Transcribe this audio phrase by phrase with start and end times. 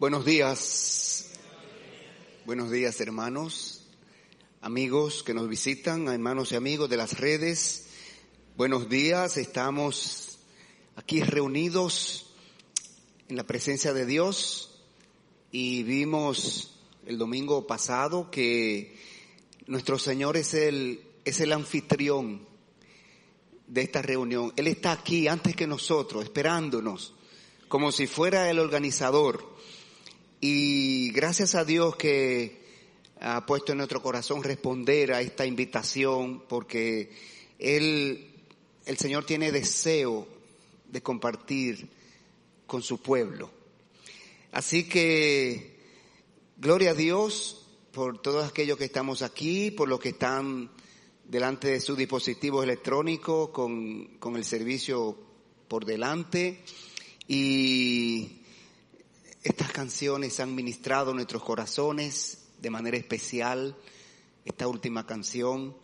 [0.00, 1.26] Buenos días.
[2.46, 3.86] Buenos días, hermanos,
[4.62, 7.88] amigos que nos visitan, hermanos y amigos de las redes.
[8.56, 10.38] Buenos días, estamos
[10.96, 12.32] aquí reunidos
[13.28, 14.80] en la presencia de Dios
[15.52, 18.96] y vimos el domingo pasado que
[19.66, 22.48] nuestro Señor es el, es el anfitrión
[23.66, 24.54] de esta reunión.
[24.56, 27.12] Él está aquí antes que nosotros, esperándonos,
[27.68, 29.59] como si fuera el organizador.
[30.42, 32.64] Y gracias a Dios que
[33.20, 37.10] ha puesto en nuestro corazón responder a esta invitación, porque
[37.58, 38.32] Él,
[38.86, 40.26] el Señor tiene deseo
[40.88, 41.90] de compartir
[42.66, 43.50] con su pueblo.
[44.50, 45.78] Así que,
[46.56, 50.70] gloria a Dios por todos aquellos que estamos aquí, por los que están
[51.24, 55.18] delante de sus dispositivos electrónicos con, con el servicio
[55.68, 56.62] por delante.
[57.28, 58.39] Y
[59.42, 63.74] estas canciones han ministrado nuestros corazones de manera especial.
[64.44, 65.74] Esta última canción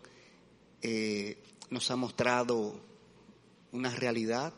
[0.82, 2.78] eh, nos ha mostrado
[3.72, 4.52] una realidad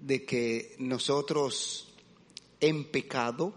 [0.00, 1.92] de que nosotros
[2.60, 3.52] en pecado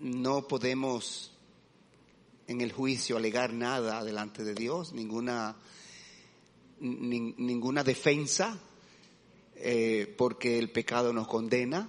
[0.00, 1.32] no podemos
[2.46, 5.56] en el juicio alegar nada delante de Dios, ninguna,
[6.80, 8.58] ninguna defensa,
[9.64, 11.88] eh, porque el pecado nos condena,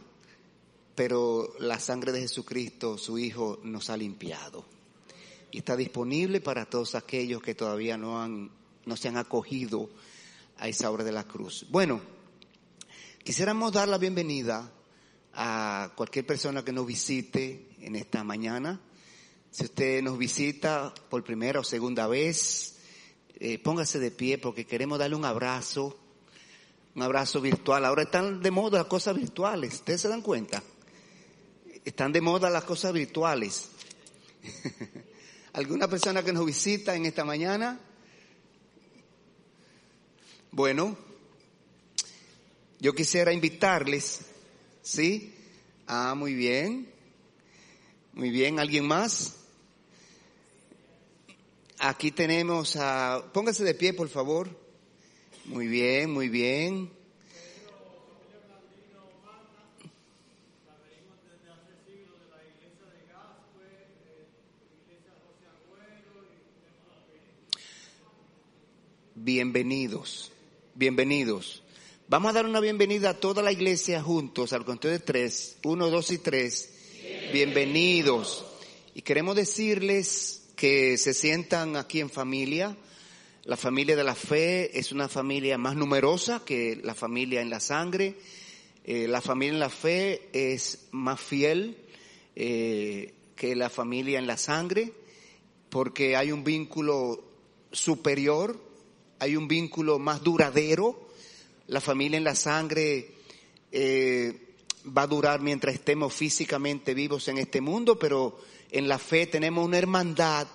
[0.93, 4.63] pero la sangre de Jesucristo, su Hijo, nos ha limpiado.
[5.49, 8.51] Y está disponible para todos aquellos que todavía no, han,
[8.85, 9.89] no se han acogido
[10.57, 11.65] a esa obra de la cruz.
[11.71, 11.99] Bueno,
[13.23, 14.71] quisiéramos dar la bienvenida
[15.33, 18.79] a cualquier persona que nos visite en esta mañana.
[19.49, 22.77] Si usted nos visita por primera o segunda vez,
[23.33, 25.97] eh, póngase de pie porque queremos darle un abrazo
[26.95, 27.85] un abrazo virtual.
[27.85, 30.63] Ahora están de moda las cosas virtuales, ¿ustedes se dan cuenta?
[31.83, 33.69] Están de moda las cosas virtuales.
[35.53, 37.79] ¿Alguna persona que nos visita en esta mañana?
[40.51, 40.97] Bueno,
[42.79, 44.21] yo quisiera invitarles,
[44.81, 45.33] ¿sí?
[45.87, 46.91] Ah, muy bien.
[48.13, 49.33] Muy bien, ¿alguien más?
[51.79, 53.23] Aquí tenemos a...
[53.33, 54.62] Póngase de pie, por favor.
[55.45, 56.89] Muy bien, muy bien.
[69.15, 70.31] Bienvenidos,
[70.75, 71.61] bienvenidos.
[72.07, 75.89] Vamos a dar una bienvenida a toda la iglesia juntos, al conteo de tres, uno,
[75.89, 76.73] dos y tres.
[77.33, 78.45] Bienvenidos.
[78.95, 82.77] Y queremos decirles que se sientan aquí en familia
[83.45, 87.59] la familia de la fe es una familia más numerosa que la familia en la
[87.59, 88.15] sangre.
[88.85, 91.77] Eh, la familia en la fe es más fiel
[92.35, 94.93] eh, que la familia en la sangre
[95.69, 97.21] porque hay un vínculo
[97.71, 98.57] superior,
[99.19, 101.09] hay un vínculo más duradero.
[101.67, 103.09] La familia en la sangre
[103.71, 104.55] eh,
[104.85, 108.39] va a durar mientras estemos físicamente vivos en este mundo, pero
[108.71, 110.47] en la fe tenemos una hermandad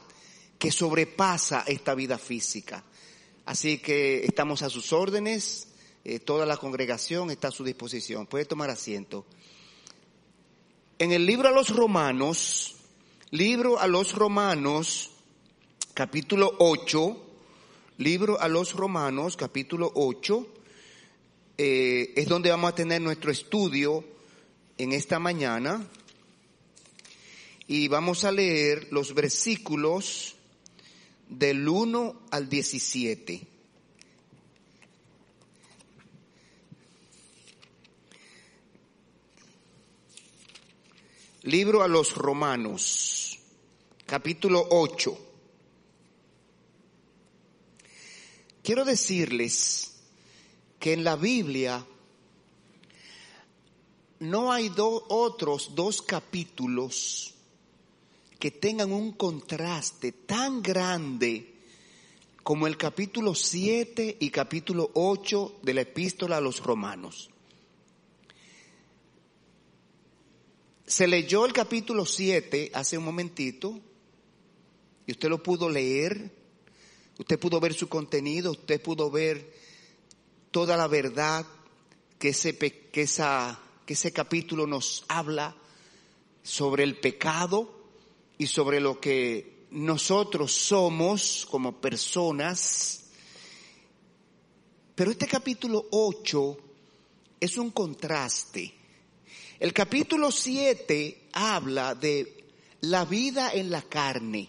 [0.58, 2.84] que sobrepasa esta vida física.
[3.46, 5.68] Así que estamos a sus órdenes,
[6.04, 8.26] eh, toda la congregación está a su disposición.
[8.26, 9.24] Puede tomar asiento.
[10.98, 12.76] En el libro a los romanos,
[13.30, 15.12] libro a los romanos,
[15.94, 17.26] capítulo 8,
[17.98, 20.46] libro a los romanos, capítulo 8,
[21.56, 24.04] eh, es donde vamos a tener nuestro estudio
[24.76, 25.88] en esta mañana.
[27.66, 30.37] Y vamos a leer los versículos
[31.28, 33.46] del 1 al 17.
[41.42, 43.38] Libro a los Romanos,
[44.04, 45.18] capítulo 8.
[48.62, 49.94] Quiero decirles
[50.78, 51.86] que en la Biblia
[54.20, 57.34] no hay otros dos capítulos
[58.38, 61.54] que tengan un contraste tan grande
[62.42, 67.30] como el capítulo 7 y capítulo 8 de la epístola a los romanos.
[70.86, 73.78] Se leyó el capítulo 7 hace un momentito
[75.06, 76.30] y usted lo pudo leer,
[77.18, 79.52] usted pudo ver su contenido, usted pudo ver
[80.50, 81.44] toda la verdad
[82.18, 85.54] que ese, que esa, que ese capítulo nos habla
[86.42, 87.77] sobre el pecado,
[88.38, 93.10] y sobre lo que nosotros somos como personas.
[94.94, 96.58] Pero este capítulo 8
[97.40, 98.74] es un contraste.
[99.58, 102.46] El capítulo 7 habla de
[102.82, 104.48] la vida en la carne.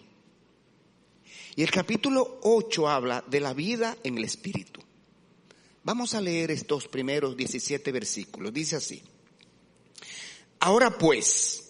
[1.56, 4.80] Y el capítulo 8 habla de la vida en el espíritu.
[5.82, 8.52] Vamos a leer estos primeros 17 versículos.
[8.52, 9.02] Dice así.
[10.60, 11.69] Ahora pues,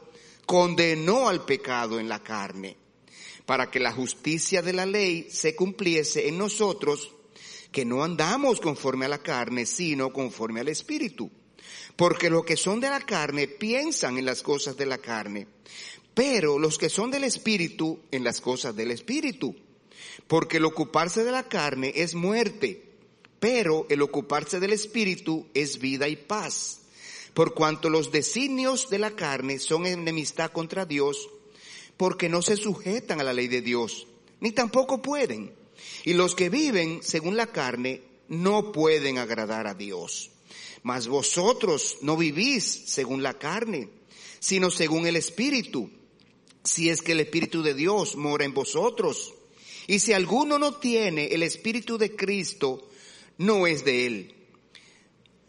[0.51, 2.75] condenó al pecado en la carne,
[3.45, 7.13] para que la justicia de la ley se cumpliese en nosotros,
[7.71, 11.31] que no andamos conforme a la carne, sino conforme al Espíritu.
[11.95, 15.47] Porque los que son de la carne piensan en las cosas de la carne,
[16.13, 19.55] pero los que son del Espíritu en las cosas del Espíritu.
[20.27, 22.89] Porque el ocuparse de la carne es muerte,
[23.39, 26.80] pero el ocuparse del Espíritu es vida y paz.
[27.33, 31.29] Por cuanto los designios de la carne son enemistad contra Dios,
[31.97, 34.07] porque no se sujetan a la ley de Dios,
[34.39, 35.53] ni tampoco pueden.
[36.03, 40.31] Y los que viven según la carne no pueden agradar a Dios.
[40.83, 43.89] Mas vosotros no vivís según la carne,
[44.39, 45.89] sino según el Espíritu,
[46.63, 49.33] si es que el Espíritu de Dios mora en vosotros.
[49.87, 52.89] Y si alguno no tiene el Espíritu de Cristo,
[53.37, 54.35] no es de él.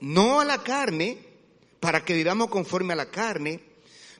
[0.00, 1.18] no a la carne,
[1.80, 3.60] para que vivamos conforme a la carne,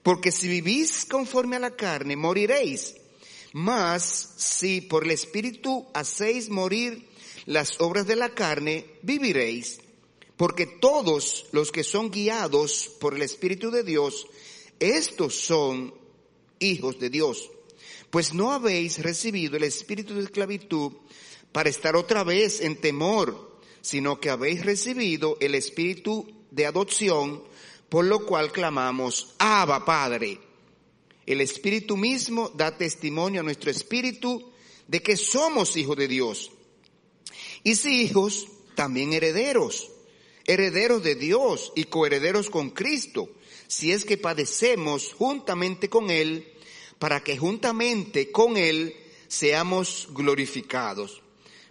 [0.03, 2.97] porque si vivís conforme a la carne, moriréis.
[3.53, 7.09] Mas si por el Espíritu hacéis morir
[7.47, 9.81] las obras de la carne, viviréis
[10.39, 14.29] porque todos los que son guiados por el Espíritu de Dios,
[14.79, 15.93] estos son
[16.61, 17.51] hijos de Dios.
[18.09, 20.93] Pues no habéis recibido el espíritu de esclavitud
[21.51, 23.48] para estar otra vez en temor,
[23.81, 27.45] sino que habéis recibido el espíritu de adopción,
[27.89, 30.41] por lo cual clamamos, Abba Padre.
[31.27, 34.51] El espíritu mismo da testimonio a nuestro espíritu
[34.87, 36.51] de que somos hijos de Dios.
[37.63, 39.91] Y si hijos, también herederos
[40.49, 43.29] herederos de Dios y coherederos con Cristo,
[43.69, 46.55] si es que padecemos juntamente con Él,
[46.99, 48.97] para que juntamente con Él
[49.29, 51.23] seamos glorificados.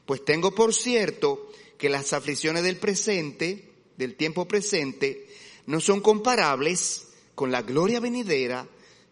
[0.06, 5.27] Pues tengo por cierto que las aflicciones del presente, del tiempo presente,
[5.65, 8.68] no son comparables con la gloria venidera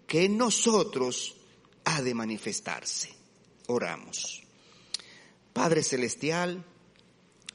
[0.07, 1.35] que en nosotros
[1.83, 3.13] ha de manifestarse.
[3.67, 4.43] Oramos.
[5.53, 6.63] Padre Celestial,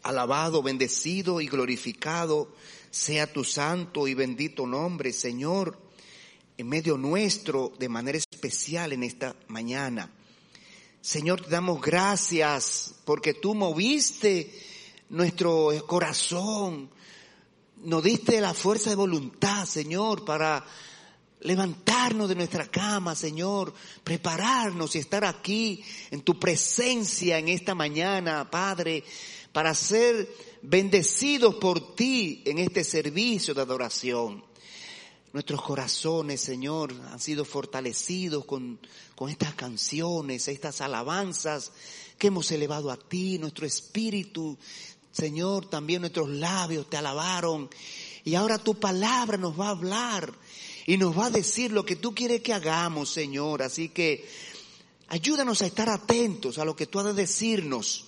[0.03, 2.55] Alabado, bendecido y glorificado
[2.91, 5.79] sea tu santo y bendito nombre, Señor,
[6.57, 10.11] en medio nuestro de manera especial en esta mañana.
[11.01, 14.53] Señor, te damos gracias porque tú moviste
[15.11, 16.91] nuestro corazón,
[17.83, 20.65] nos diste la fuerza de voluntad, Señor, para
[21.41, 28.51] levantarnos de nuestra cama, Señor, prepararnos y estar aquí en tu presencia en esta mañana,
[28.51, 29.05] Padre
[29.53, 30.29] para ser
[30.63, 34.45] bendecidos por ti en este servicio de adoración.
[35.33, 38.81] Nuestros corazones, Señor, han sido fortalecidos con,
[39.15, 41.73] con estas canciones, estas alabanzas
[42.19, 44.59] que hemos elevado a ti, nuestro espíritu,
[45.13, 47.69] Señor, también nuestros labios te alabaron.
[48.25, 50.33] Y ahora tu palabra nos va a hablar
[50.87, 53.63] y nos va a decir lo que tú quieres que hagamos, Señor.
[53.63, 54.29] Así que
[55.09, 58.07] ayúdanos a estar atentos a lo que tú has de decirnos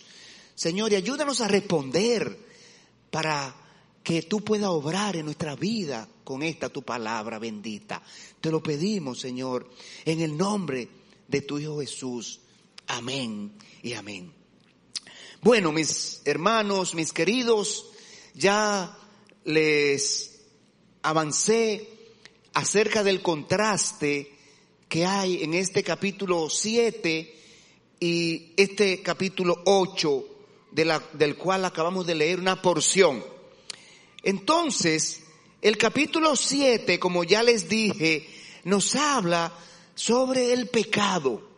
[0.54, 2.38] Señor, y ayúdanos a responder
[3.10, 3.54] para
[4.02, 8.02] que tú puedas obrar en nuestra vida con esta tu palabra bendita.
[8.40, 9.70] Te lo pedimos, Señor,
[10.04, 10.88] en el nombre
[11.28, 12.40] de tu Hijo Jesús.
[12.86, 14.41] Amén y amén.
[15.44, 17.86] Bueno, mis hermanos, mis queridos,
[18.32, 18.96] ya
[19.44, 20.40] les
[21.02, 21.88] avancé
[22.54, 24.32] acerca del contraste
[24.88, 27.34] que hay en este capítulo 7
[27.98, 30.24] y este capítulo 8
[30.70, 33.24] del cual acabamos de leer una porción.
[34.22, 35.24] Entonces,
[35.60, 38.28] el capítulo 7, como ya les dije,
[38.62, 39.52] nos habla
[39.96, 41.50] sobre el pecado.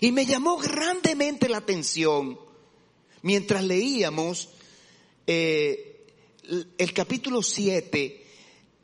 [0.00, 2.45] Y me llamó grandemente la atención
[3.22, 4.50] mientras leíamos
[5.26, 6.06] eh,
[6.78, 8.24] el capítulo 7,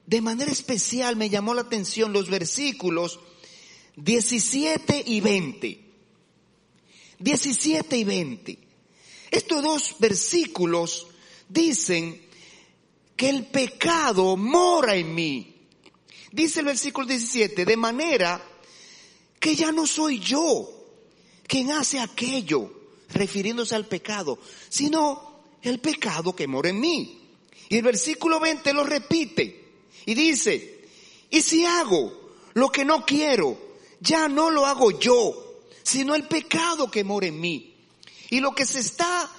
[0.07, 3.21] de manera especial me llamó la atención los versículos
[3.97, 5.81] 17 y 20.
[7.19, 8.59] 17 y 20.
[9.31, 11.07] Estos dos versículos
[11.49, 12.21] dicen
[13.17, 15.57] que el pecado mora en mí.
[16.33, 18.43] Dice el versículo 17, de manera
[19.39, 20.69] que ya no soy yo
[21.47, 22.82] quien hace aquello,
[23.13, 24.39] refiriéndose al pecado,
[24.69, 27.19] sino el pecado que mora en mí.
[27.69, 29.65] Y el versículo 20 lo repite
[30.05, 30.87] y dice,
[31.31, 33.59] y si hago lo que no quiero,
[34.01, 37.75] ya no lo hago yo, sino el pecado que mora en mí.
[38.31, 39.31] Y lo que se está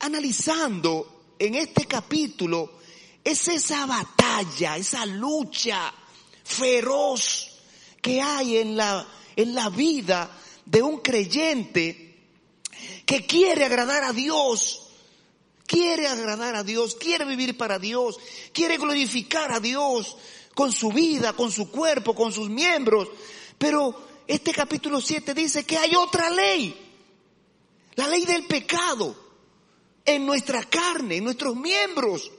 [0.00, 2.78] analizando en este capítulo
[3.22, 5.92] es esa batalla, esa lucha
[6.44, 7.60] feroz
[8.00, 12.01] que hay en la, en la vida de un creyente
[13.06, 14.82] que quiere agradar a Dios,
[15.66, 18.18] quiere agradar a Dios, quiere vivir para Dios,
[18.52, 20.16] quiere glorificar a Dios
[20.54, 23.08] con su vida, con su cuerpo, con sus miembros.
[23.58, 26.74] Pero este capítulo 7 dice que hay otra ley,
[27.94, 29.16] la ley del pecado
[30.04, 32.30] en nuestra carne, en nuestros miembros.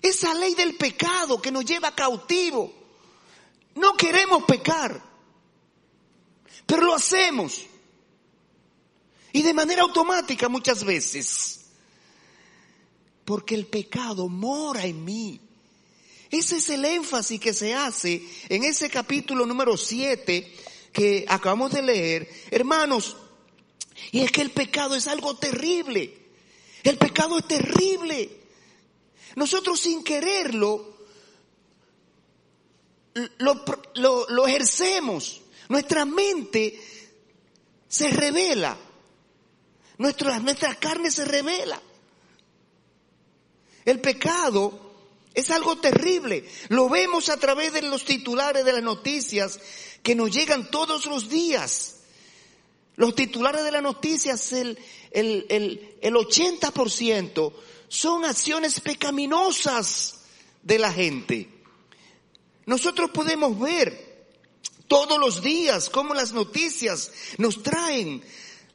[0.00, 2.72] Esa ley del pecado que nos lleva cautivo.
[3.74, 5.02] No queremos pecar,
[6.66, 7.66] pero lo hacemos.
[9.32, 11.60] Y de manera automática muchas veces.
[13.24, 15.40] Porque el pecado mora en mí.
[16.30, 20.56] Ese es el énfasis que se hace en ese capítulo número 7
[20.92, 22.28] que acabamos de leer.
[22.50, 23.16] Hermanos,
[24.10, 26.18] y es que el pecado es algo terrible.
[26.82, 28.30] El pecado es terrible.
[29.36, 30.92] Nosotros sin quererlo
[33.38, 33.64] lo,
[34.28, 35.42] lo, ejercemos.
[35.68, 36.80] Nuestra mente
[37.88, 38.76] se revela.
[40.02, 41.80] Nuestra, nuestra carne se revela.
[43.84, 44.96] El pecado
[45.32, 46.44] es algo terrible.
[46.70, 49.60] Lo vemos a través de los titulares de las noticias
[50.02, 52.00] que nos llegan todos los días.
[52.96, 54.76] Los titulares de las noticias, el,
[55.12, 57.52] el, el, el 80%
[57.86, 60.16] son acciones pecaminosas
[60.64, 61.48] de la gente.
[62.66, 64.26] Nosotros podemos ver
[64.88, 68.20] todos los días cómo las noticias nos traen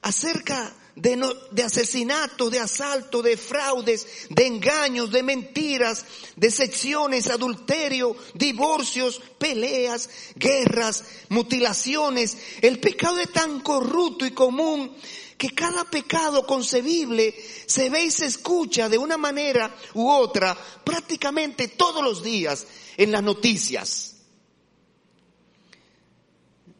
[0.01, 8.15] acerca de, de asesinatos, de asaltos, de fraudes, de engaños, de mentiras, de secciones, adulterio,
[8.33, 12.37] divorcios, peleas, guerras, mutilaciones.
[12.61, 14.95] El pecado es tan corrupto y común
[15.37, 17.35] que cada pecado concebible
[17.67, 22.65] se ve y se escucha de una manera u otra prácticamente todos los días
[22.97, 24.15] en las noticias.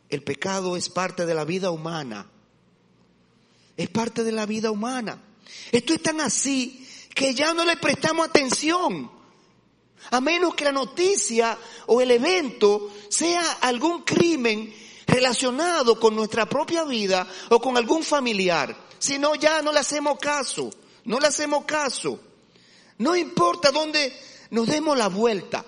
[0.10, 2.32] El pecado es parte de la vida humana
[3.78, 5.22] es parte de la vida humana.
[5.72, 9.12] Esto es tan así que ya no le prestamos atención.
[10.10, 14.74] A menos que la noticia o el evento sea algún crimen
[15.06, 18.76] relacionado con nuestra propia vida o con algún familiar.
[19.00, 20.72] Si no, ya no le hacemos caso.
[21.06, 22.20] No le hacemos caso.
[22.98, 24.14] No importa dónde
[24.50, 25.64] nos demos la vuelta.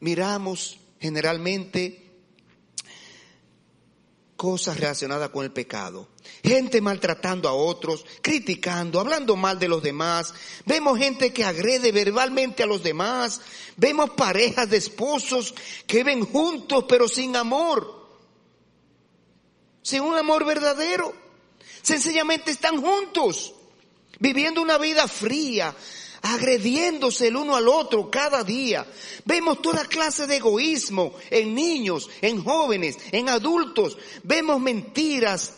[0.00, 2.05] Miramos generalmente
[4.36, 6.08] cosas relacionadas con el pecado.
[6.42, 10.34] Gente maltratando a otros, criticando, hablando mal de los demás.
[10.64, 13.40] Vemos gente que agrede verbalmente a los demás.
[13.76, 15.54] Vemos parejas de esposos
[15.86, 18.06] que ven juntos pero sin amor.
[19.82, 21.14] Sin un amor verdadero.
[21.82, 23.54] Sencillamente están juntos,
[24.18, 25.72] viviendo una vida fría,
[26.34, 28.86] agrediéndose el uno al otro cada día.
[29.24, 33.96] Vemos toda clase de egoísmo en niños, en jóvenes, en adultos.
[34.22, 35.54] Vemos mentiras,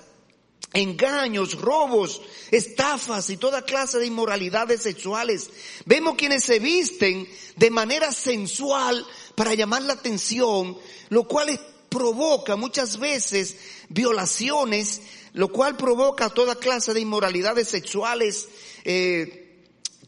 [0.73, 2.21] engaños, robos,
[2.51, 5.51] estafas y toda clase de inmoralidades sexuales.
[5.87, 10.77] Vemos quienes se visten de manera sensual para llamar la atención,
[11.09, 11.59] lo cual
[11.89, 13.57] provoca muchas veces
[13.89, 15.01] violaciones,
[15.33, 18.49] lo cual provoca toda clase de inmoralidades sexuales,
[18.85, 19.48] eh,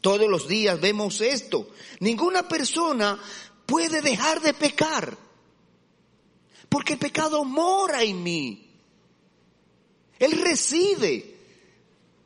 [0.01, 1.69] todos los días vemos esto.
[1.99, 3.19] Ninguna persona
[3.65, 5.17] puede dejar de pecar.
[6.67, 8.67] Porque el pecado mora en mí.
[10.19, 11.35] Él reside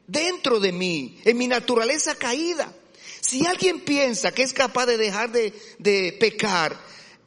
[0.07, 2.73] dentro de mí, en mi naturaleza caída.
[3.21, 6.79] Si alguien piensa que es capaz de dejar de, pecar,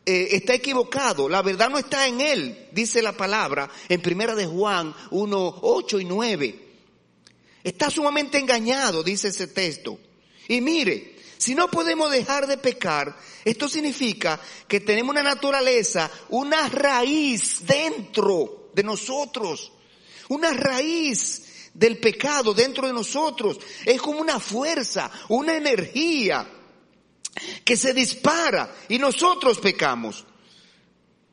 [0.07, 1.28] eh, está equivocado.
[1.28, 6.00] La verdad no está en él, dice la palabra en primera de Juan 1, 8
[6.00, 6.69] y 9.
[7.64, 9.99] Está sumamente engañado, dice ese texto.
[10.49, 16.69] Y mire, si no podemos dejar de pecar, esto significa que tenemos una naturaleza, una
[16.69, 19.73] raíz dentro de nosotros,
[20.28, 23.59] una raíz del pecado dentro de nosotros.
[23.85, 26.47] Es como una fuerza, una energía
[27.64, 30.25] que se dispara y nosotros pecamos.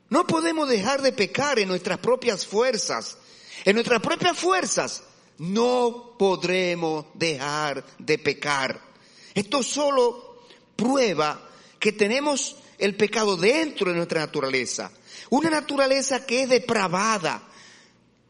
[0.10, 3.18] No podemos dejar de pecar en nuestras propias fuerzas.
[3.64, 5.04] En nuestras propias fuerzas
[5.40, 8.95] no podremos dejar de pecar.
[9.36, 10.40] Esto solo
[10.76, 11.50] prueba
[11.80, 14.92] que tenemos el pecado dentro de nuestra naturaleza.
[15.30, 17.44] Una naturaleza que es depravada.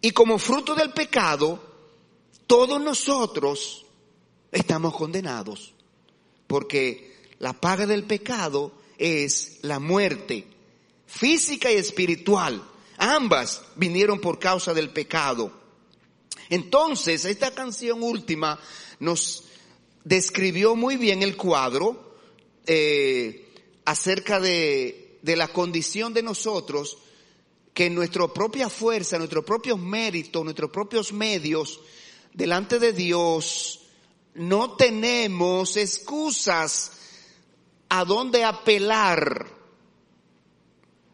[0.01, 1.63] Y como fruto del pecado,
[2.47, 3.85] todos nosotros
[4.51, 5.73] estamos condenados.
[6.47, 10.47] Porque la paga del pecado es la muerte
[11.05, 12.61] física y espiritual.
[12.97, 15.51] Ambas vinieron por causa del pecado.
[16.49, 18.59] Entonces, esta canción última
[18.99, 19.44] nos
[20.05, 22.15] describió muy bien el cuadro
[22.65, 23.49] eh,
[23.83, 26.99] acerca de, de la condición de nosotros
[27.73, 31.81] que nuestra propia fuerza, nuestros propios méritos, nuestros propios medios,
[32.33, 33.81] delante de Dios,
[34.35, 36.91] no tenemos excusas
[37.89, 39.47] a dónde apelar.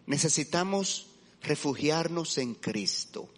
[0.05, 1.07] Necesitamos
[1.41, 3.29] refugiarnos en Cristo,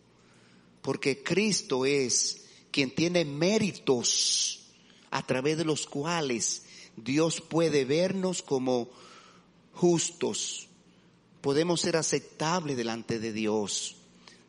[0.82, 4.63] porque Cristo es quien tiene méritos
[5.14, 6.64] a través de los cuales
[6.98, 8.90] Dios puede vernos como
[9.72, 10.68] justos,
[11.40, 13.96] podemos ser aceptables delante de Dios.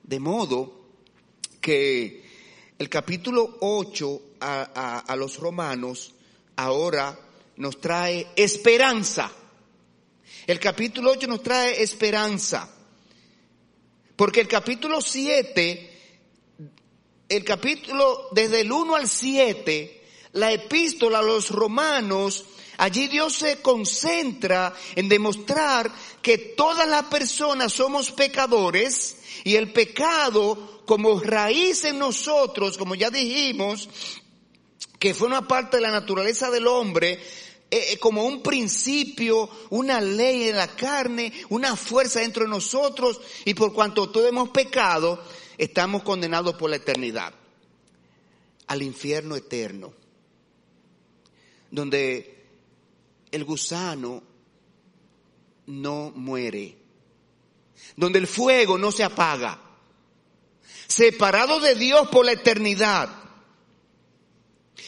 [0.02, 0.87] De modo
[1.61, 2.25] que
[2.78, 6.14] el capítulo 8 a, los romanos
[6.56, 7.18] ahora
[7.56, 9.30] nos trae esperanza.
[10.47, 12.75] El capítulo 8 nos trae esperanza.
[14.16, 15.90] Porque el capítulo 7,
[17.28, 20.04] el capítulo desde el 1 al 7,
[20.35, 22.45] la epístola a los romanos,
[22.76, 25.91] allí Dios se concentra en demostrar
[26.23, 33.11] que todas las personas somos pecadores y el pecado como raíz en nosotros, como ya
[33.11, 33.88] dijimos,
[34.99, 37.12] que fue una parte de la naturaleza del hombre,
[37.70, 43.20] eh, eh, como un principio, una ley en la carne, una fuerza dentro de nosotros
[43.44, 45.23] y por cuanto todos hemos pecado,
[45.59, 47.35] estamos condenados por la eternidad
[48.66, 49.92] al infierno eterno,
[51.75, 52.47] donde
[53.33, 54.23] el gusano
[55.67, 56.77] no muere,
[57.97, 59.61] donde el fuego no se apaga,
[60.87, 63.09] separado de Dios por la eternidad.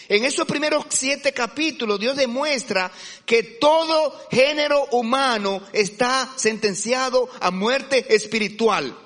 [0.09, 2.93] En esos primeros siete capítulos Dios demuestra
[3.25, 8.97] que todo género humano está sentenciado a muerte espiritual,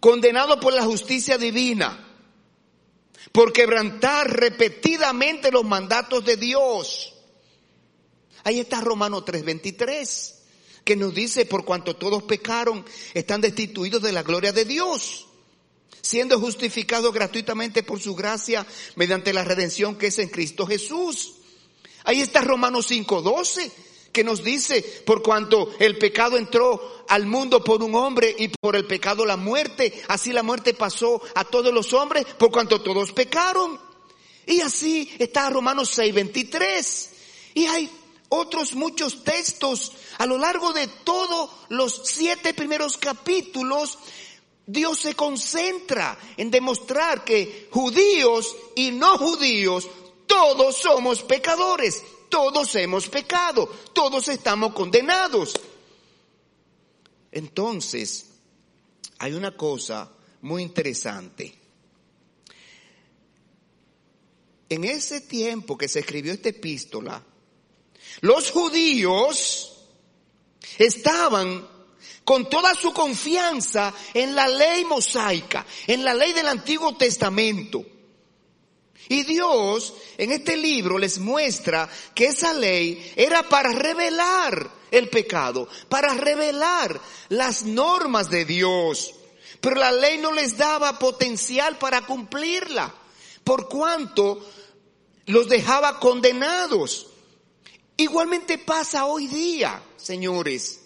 [0.00, 2.13] condenado por la justicia divina,
[3.34, 7.14] por quebrantar repetidamente los mandatos de Dios.
[8.44, 10.34] Ahí está Romano 3:23,
[10.84, 15.26] que nos dice, por cuanto todos pecaron, están destituidos de la gloria de Dios
[16.00, 21.32] siendo justificado gratuitamente por su gracia mediante la redención que es en Cristo Jesús.
[22.04, 23.72] Ahí está Romanos 5:12
[24.14, 28.76] que nos dice, por cuanto el pecado entró al mundo por un hombre y por
[28.76, 33.12] el pecado la muerte, así la muerte pasó a todos los hombres por cuanto todos
[33.12, 33.78] pecaron.
[34.46, 37.10] Y así está Romanos 6:23.
[37.54, 37.90] Y hay
[38.28, 43.98] otros muchos textos a lo largo de todos los siete primeros capítulos
[44.66, 49.86] Dios se concentra en demostrar que judíos y no judíos,
[50.26, 52.02] todos somos pecadores,
[52.34, 55.54] todos hemos pecado, todos estamos condenados.
[57.30, 58.26] Entonces,
[59.18, 60.10] hay una cosa
[60.42, 61.56] muy interesante.
[64.68, 67.22] En ese tiempo que se escribió esta epístola,
[68.22, 69.86] los judíos
[70.76, 71.68] estaban
[72.24, 77.93] con toda su confianza en la ley mosaica, en la ley del Antiguo Testamento.
[79.08, 85.68] Y Dios en este libro les muestra que esa ley era para revelar el pecado,
[85.88, 89.14] para revelar las normas de Dios.
[89.60, 92.94] Pero la ley no les daba potencial para cumplirla,
[93.42, 94.44] por cuanto
[95.26, 97.08] los dejaba condenados.
[97.96, 100.80] Igualmente pasa hoy día, señores.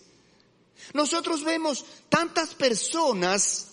[0.93, 3.68] Nosotros vemos tantas personas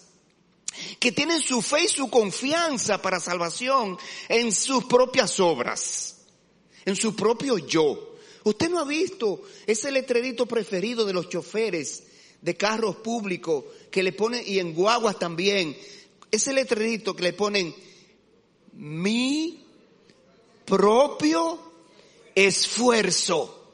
[1.00, 3.98] que tienen su fe y su confianza para salvación
[4.30, 6.18] en sus propias obras,
[6.86, 8.16] en su propio yo.
[8.44, 12.04] Usted no ha visto ese letrerito preferido de los choferes
[12.42, 15.76] de carros públicos que le ponen, y en guaguas también,
[16.30, 17.74] ese letrerito que le ponen
[18.74, 19.64] mi
[20.66, 21.60] propio
[22.36, 23.72] esfuerzo,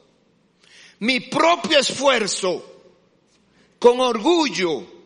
[1.00, 2.64] mi propio esfuerzo,
[3.78, 5.01] con orgullo.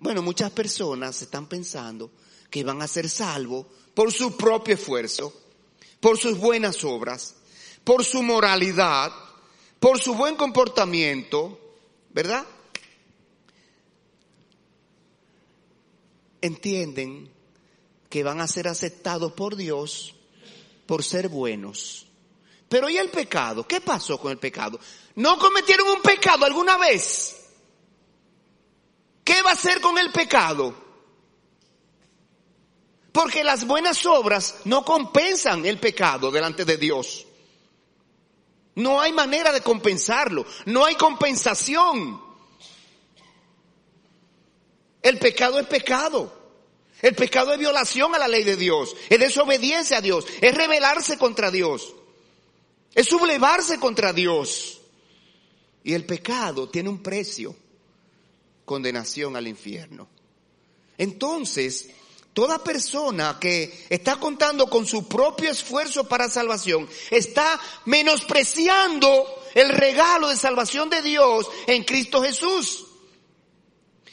[0.00, 2.10] Bueno, muchas personas están pensando
[2.50, 5.32] que van a ser salvos por su propio esfuerzo,
[6.00, 7.36] por sus buenas obras,
[7.84, 9.12] por su moralidad,
[9.78, 11.58] por su buen comportamiento,
[12.10, 12.46] ¿verdad?
[16.40, 17.30] Entienden
[18.08, 20.14] que van a ser aceptados por Dios
[20.86, 22.06] por ser buenos.
[22.68, 23.66] Pero ¿y el pecado?
[23.66, 24.80] ¿Qué pasó con el pecado?
[25.14, 27.39] ¿No cometieron un pecado alguna vez?
[29.30, 30.74] ¿Qué va a hacer con el pecado?
[33.12, 37.28] Porque las buenas obras no compensan el pecado delante de Dios.
[38.74, 40.44] No hay manera de compensarlo.
[40.66, 42.20] No hay compensación.
[45.00, 46.36] El pecado es pecado.
[47.00, 48.96] El pecado es violación a la ley de Dios.
[49.08, 50.26] Es desobediencia a Dios.
[50.40, 51.94] Es rebelarse contra Dios.
[52.96, 54.80] Es sublevarse contra Dios.
[55.84, 57.54] Y el pecado tiene un precio.
[58.70, 60.06] Condenación al infierno.
[60.96, 61.88] Entonces,
[62.32, 70.28] Toda persona que está contando con su propio esfuerzo para salvación está menospreciando el regalo
[70.28, 72.86] de salvación de Dios en Cristo Jesús.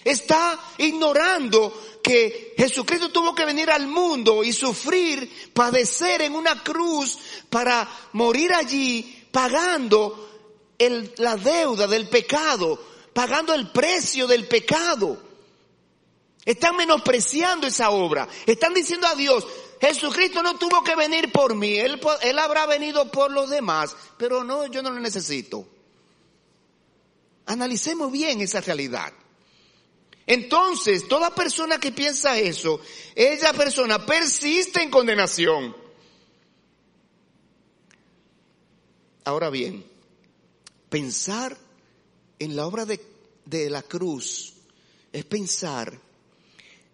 [0.04, 7.20] Está ignorando que Jesucristo tuvo que venir al mundo y sufrir, padecer en una cruz
[7.52, 10.28] para morir allí pagando
[11.18, 15.20] la deuda del pecado, pagando el precio del pecado.
[16.46, 18.28] Están menospreciando esa obra.
[18.46, 19.44] Están diciendo a Dios,
[19.82, 24.44] Jesucristo no tuvo que venir por mí, él, él, habrá venido por los demás, pero
[24.44, 25.68] no, yo no lo necesito.
[27.48, 29.12] Analicemos bien esa realidad.
[30.28, 32.80] Entonces, toda persona que piensa eso,
[33.16, 35.76] esa persona persiste en condenación.
[39.24, 39.84] Ahora bien,
[40.88, 41.58] pensar
[42.40, 43.00] en la obra de,
[43.46, 44.54] de la cruz
[45.12, 46.00] es pensar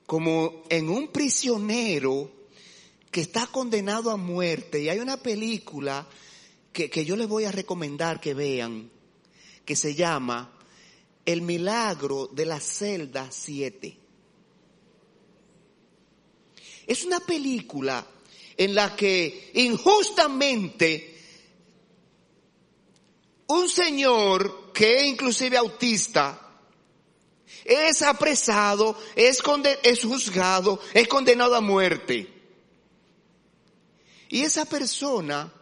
[0.05, 2.31] como en un prisionero
[3.11, 4.81] que está condenado a muerte.
[4.81, 6.07] Y hay una película
[6.71, 8.89] que, que yo les voy a recomendar que vean,
[9.63, 10.51] que se llama
[11.25, 13.97] El milagro de la celda 7.
[16.87, 18.05] Es una película
[18.57, 21.12] en la que injustamente
[23.47, 26.43] un señor que es inclusive autista
[27.65, 29.41] es apresado, es,
[29.83, 32.29] es juzgado, es condenado a muerte.
[34.29, 35.53] Y esa persona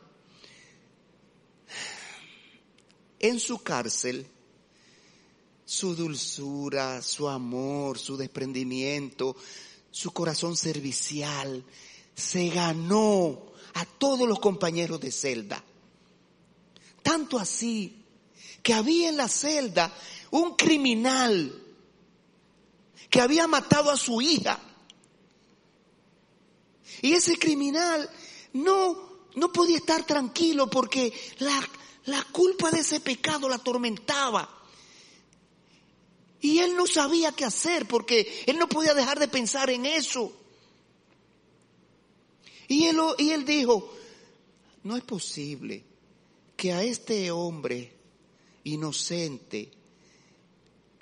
[3.19, 4.25] en su cárcel,
[5.65, 9.35] su dulzura, su amor, su desprendimiento,
[9.91, 11.63] su corazón servicial,
[12.15, 15.63] se ganó a todos los compañeros de celda.
[17.01, 18.01] Tanto así
[18.61, 19.93] que había en la celda
[20.31, 21.61] un criminal
[23.09, 24.59] que había matado a su hija.
[27.01, 28.09] Y ese criminal
[28.53, 31.59] no, no podía estar tranquilo porque la,
[32.05, 34.49] la culpa de ese pecado la atormentaba.
[36.39, 40.31] Y él no sabía qué hacer porque él no podía dejar de pensar en eso.
[42.67, 43.93] Y él, y él dijo,
[44.83, 45.90] no es posible
[46.61, 47.91] que a este hombre
[48.65, 49.71] inocente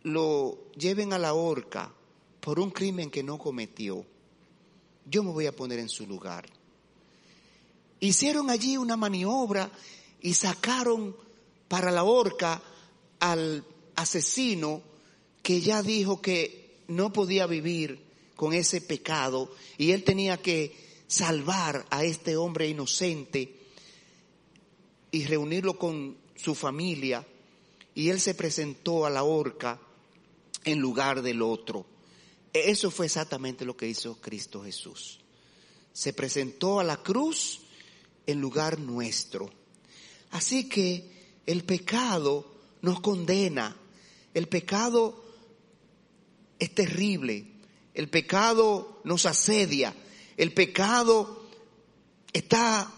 [0.04, 1.94] lo lleven a la horca
[2.40, 4.06] por un crimen que no cometió,
[5.06, 6.48] yo me voy a poner en su lugar.
[8.00, 9.70] Hicieron allí una maniobra
[10.22, 11.14] y sacaron
[11.68, 12.64] para la horca
[13.20, 14.82] al asesino
[15.44, 18.00] que ya dijo que no podía vivir
[18.38, 20.74] con ese pecado y él tenía que
[21.08, 23.59] salvar a este hombre inocente
[25.12, 27.26] y reunirlo con su familia
[27.96, 29.80] y él se presentó a la horca
[30.64, 31.86] en lugar del otro.
[32.54, 35.20] Eso fue exactamente lo que hizo Cristo Jesús.
[35.94, 37.62] Se presentó a la cruz
[38.26, 39.50] en lugar nuestro.
[40.32, 41.12] Así que
[41.46, 43.76] el pecado nos condena.
[44.34, 45.24] El pecado
[46.58, 47.48] es terrible.
[47.94, 49.94] El pecado nos asedia.
[50.38, 51.50] El pecado
[52.32, 52.92] está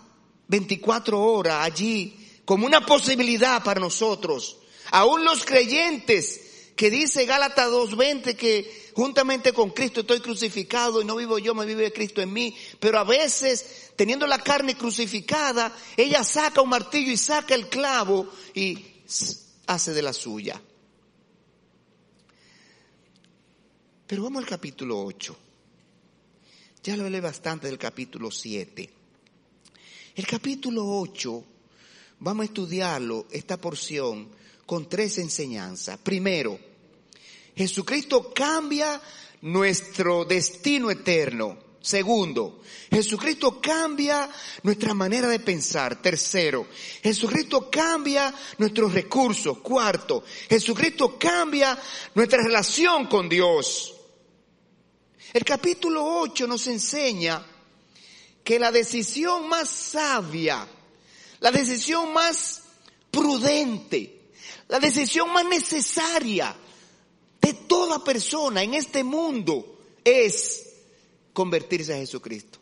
[0.52, 4.58] 24 horas allí como una posibilidad para nosotros.
[4.92, 11.16] Aún los creyentes que dice Gálatas 2.20 que juntamente con Cristo estoy crucificado y no
[11.16, 12.54] vivo yo, me vive Cristo en mí.
[12.82, 18.30] Pero a veces, teniendo la carne crucificada, ella saca un martillo y saca el clavo
[18.54, 18.78] y
[19.68, 20.62] hace de la suya.
[24.06, 25.38] Pero vamos al capítulo 8.
[26.84, 29.01] Ya lo hablé bastante del capítulo 7.
[30.21, 31.43] El capítulo 8,
[32.19, 34.29] vamos a estudiarlo, esta porción,
[34.67, 35.97] con tres enseñanzas.
[35.97, 36.60] Primero,
[37.55, 39.01] Jesucristo cambia
[39.41, 41.57] nuestro destino eterno.
[41.81, 44.29] Segundo, Jesucristo cambia
[44.62, 46.03] nuestra manera de pensar.
[46.03, 46.67] Tercero,
[47.01, 49.57] Jesucristo cambia nuestros recursos.
[49.57, 51.75] Cuarto, Jesucristo cambia
[52.13, 53.95] nuestra relación con Dios.
[55.34, 57.43] El capítulo 8 nos enseña
[58.43, 60.67] que la decisión más sabia,
[61.39, 62.63] la decisión más
[63.10, 64.21] prudente,
[64.67, 66.56] la decisión más necesaria
[67.41, 70.69] de toda persona en este mundo es
[71.34, 72.60] convertirse a Jesucristo.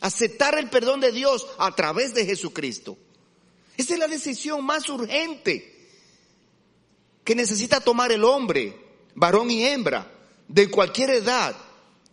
[0.00, 2.98] Aceptar el perdón de Dios a través de Jesucristo.
[3.76, 5.74] Esa es la decisión más urgente
[7.24, 8.78] que necesita tomar el hombre,
[9.14, 10.12] varón y hembra,
[10.46, 11.56] de cualquier edad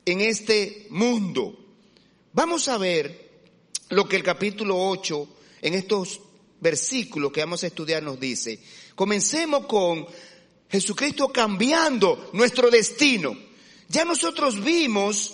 [0.06, 1.58] en este mundo.
[2.34, 3.30] Vamos a ver
[3.89, 5.28] lo que el capítulo 8
[5.63, 6.22] en estos
[6.62, 8.60] versículos que vamos a estudiar nos dice.
[8.96, 10.08] Comencemos con
[10.70, 13.38] Jesucristo cambiando nuestro destino.
[13.89, 15.34] Ya nosotros vimos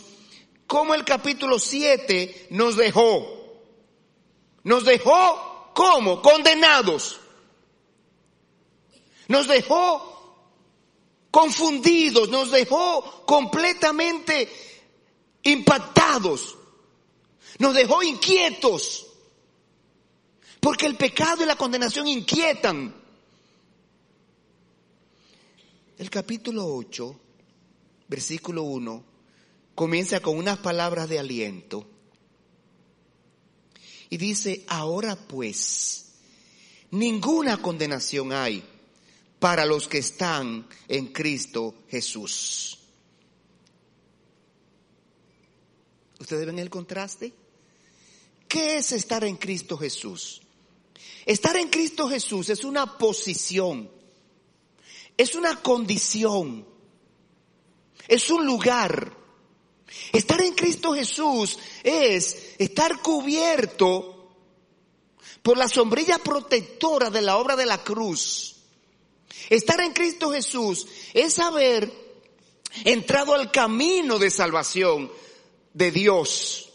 [0.66, 3.62] cómo el capítulo 7 nos dejó.
[4.64, 7.20] Nos dejó como condenados.
[9.28, 10.18] Nos dejó
[11.30, 14.50] confundidos, nos dejó completamente
[15.44, 16.57] impactados.
[17.60, 19.08] Nos dejó inquietos.
[20.60, 22.94] Porque el pecado y la condenación inquietan.
[25.98, 27.20] El capítulo 8,
[28.08, 29.04] versículo 1,
[29.74, 31.88] comienza con unas palabras de aliento.
[34.10, 36.14] Y dice, ahora pues,
[36.92, 38.64] ninguna condenación hay
[39.40, 42.80] para los que están en Cristo Jesús.
[46.20, 47.34] ¿Ustedes ven el contraste?
[48.48, 50.42] ¿Qué es estar en Cristo Jesús?
[51.26, 53.92] Estar en Cristo Jesús es una posición,
[55.18, 56.66] es una condición,
[58.08, 59.16] es un lugar.
[60.12, 64.32] Estar en Cristo Jesús es estar cubierto
[65.42, 68.56] por la sombrilla protectora de la obra de la cruz.
[69.50, 71.92] Estar en Cristo Jesús es haber
[72.86, 75.12] entrado al camino de salvación
[75.74, 76.67] de Dios.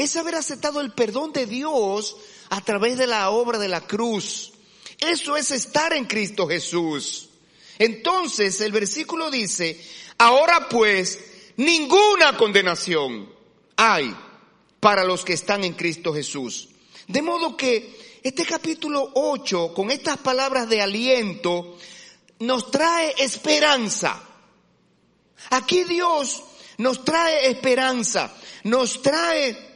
[0.00, 2.16] Es haber aceptado el perdón de Dios
[2.48, 4.52] a través de la obra de la cruz.
[4.98, 7.28] Eso es estar en Cristo Jesús.
[7.78, 9.78] Entonces el versículo dice,
[10.16, 11.18] ahora pues
[11.56, 13.30] ninguna condenación
[13.76, 14.16] hay
[14.80, 16.68] para los que están en Cristo Jesús.
[17.06, 21.76] De modo que este capítulo 8, con estas palabras de aliento,
[22.38, 24.22] nos trae esperanza.
[25.50, 26.42] Aquí Dios
[26.80, 28.34] nos trae esperanza,
[28.64, 29.69] nos trae,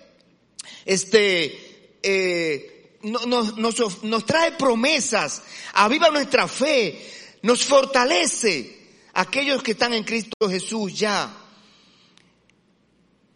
[0.84, 5.42] este, eh, nos, nos trae promesas,
[5.74, 7.00] aviva nuestra fe,
[7.42, 11.40] nos fortalece aquellos que están en Cristo Jesús ya.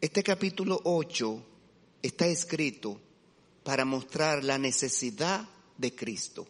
[0.01, 1.45] Este capítulo 8
[2.03, 3.01] está escrito
[3.63, 6.47] para mostrar la necesidad de Cristo,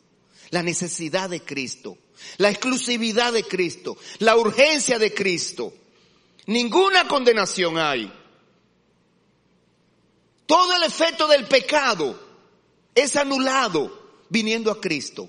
[0.50, 1.98] la necesidad de Cristo,
[2.37, 5.72] la exclusividad de Cristo, la urgencia de Cristo.
[6.46, 8.12] Ninguna condenación hay.
[10.48, 12.18] Todo el efecto del pecado
[12.94, 15.28] es anulado viniendo a Cristo.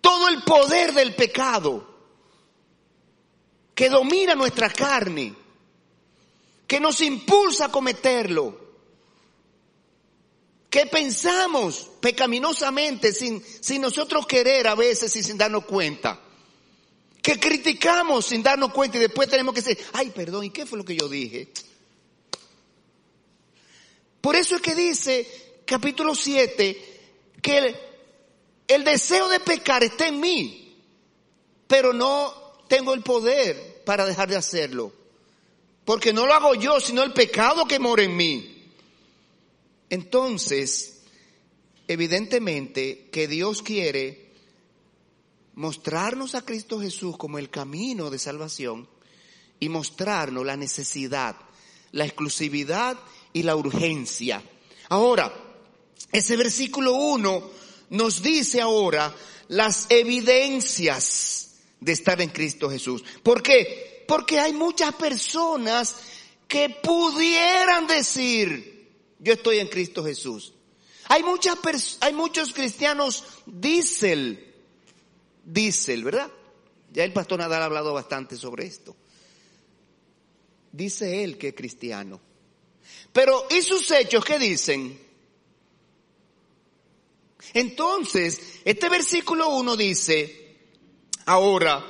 [0.00, 1.84] Todo el poder del pecado
[3.74, 5.34] que domina nuestra carne,
[6.64, 8.56] que nos impulsa a cometerlo,
[10.70, 16.20] que pensamos pecaminosamente sin, sin nosotros querer a veces y sin darnos cuenta
[17.20, 20.78] que criticamos sin darnos cuenta y después tenemos que decir, ay, perdón, ¿y qué fue
[20.78, 21.50] lo que yo dije?
[24.24, 27.02] Por eso es que dice capítulo 7
[27.42, 27.76] que el,
[28.66, 30.78] el deseo de pecar está en mí,
[31.66, 32.32] pero no
[32.66, 34.94] tengo el poder para dejar de hacerlo.
[35.84, 38.72] Porque no lo hago yo, sino el pecado que mora en mí.
[39.90, 41.02] Entonces,
[41.86, 44.32] evidentemente que Dios quiere
[45.52, 48.88] mostrarnos a Cristo Jesús como el camino de salvación
[49.60, 51.36] y mostrarnos la necesidad,
[51.92, 52.96] la exclusividad
[53.34, 54.42] y la urgencia.
[54.88, 55.30] Ahora,
[56.10, 57.50] ese versículo 1
[57.90, 59.14] nos dice ahora
[59.48, 63.04] las evidencias de estar en Cristo Jesús.
[63.22, 64.04] ¿Por qué?
[64.08, 65.94] Porque hay muchas personas
[66.48, 70.54] que pudieran decir, yo estoy en Cristo Jesús.
[71.08, 71.58] Hay muchas
[72.00, 74.54] hay muchos cristianos diésel
[75.44, 76.30] Dice ¿verdad?
[76.90, 78.96] Ya el pastor Nadal ha hablado bastante sobre esto.
[80.72, 82.20] Dice él que es cristiano,
[83.14, 85.00] Pero ¿y sus hechos qué dicen?
[87.52, 90.56] Entonces, este versículo 1 dice,
[91.24, 91.86] ahora,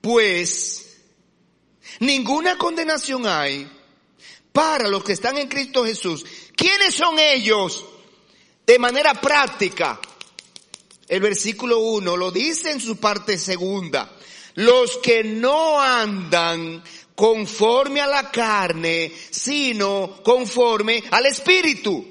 [0.00, 0.96] pues,
[2.00, 3.70] ninguna condenación hay
[4.50, 6.26] para los que están en Cristo Jesús.
[6.56, 7.86] ¿Quiénes son ellos?
[8.66, 10.00] De manera práctica,
[11.06, 14.16] el versículo 1 lo dice en su parte segunda.
[14.54, 16.82] Los que no andan
[17.20, 22.02] conforme a la carne, sino conforme al Espíritu.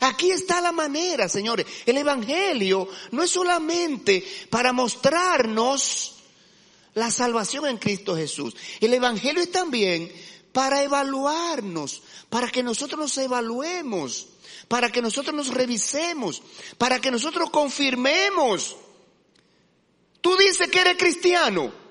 [0.00, 1.66] Aquí está la manera, señores.
[1.84, 6.14] El Evangelio no es solamente para mostrarnos
[6.94, 8.56] la salvación en Cristo Jesús.
[8.80, 10.10] El Evangelio es también
[10.50, 14.28] para evaluarnos, para que nosotros nos evaluemos,
[14.66, 16.42] para que nosotros nos revisemos,
[16.78, 18.76] para que nosotros confirmemos.
[20.22, 21.85] Tú dices que eres cristiano.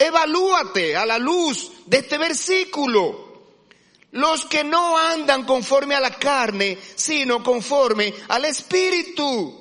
[0.00, 3.28] Evalúate a la luz de este versículo.
[4.12, 9.60] Los que no andan conforme a la carne, sino conforme al Espíritu.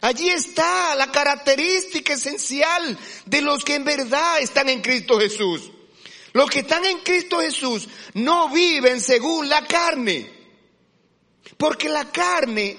[0.00, 5.70] Allí está la característica esencial de los que en verdad están en Cristo Jesús.
[6.32, 10.28] Los que están en Cristo Jesús no viven según la carne.
[11.56, 12.76] Porque la carne,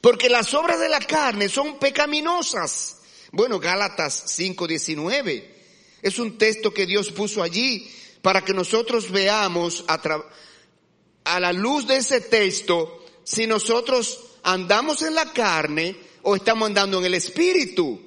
[0.00, 2.98] porque las obras de la carne son pecaminosas.
[3.32, 5.59] Bueno, Gálatas 5:19
[6.02, 7.90] es un texto que Dios puso allí
[8.22, 15.32] para que nosotros veamos a, la luz de ese texto si nosotros andamos en la
[15.32, 18.00] carne o estamos andando en el espíritu.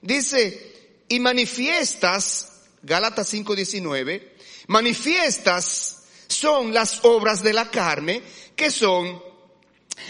[0.00, 4.32] Dice, y manifiestas, Gálatas 5:19,
[4.68, 8.22] manifiestas son las obras de la carne
[8.54, 9.22] que son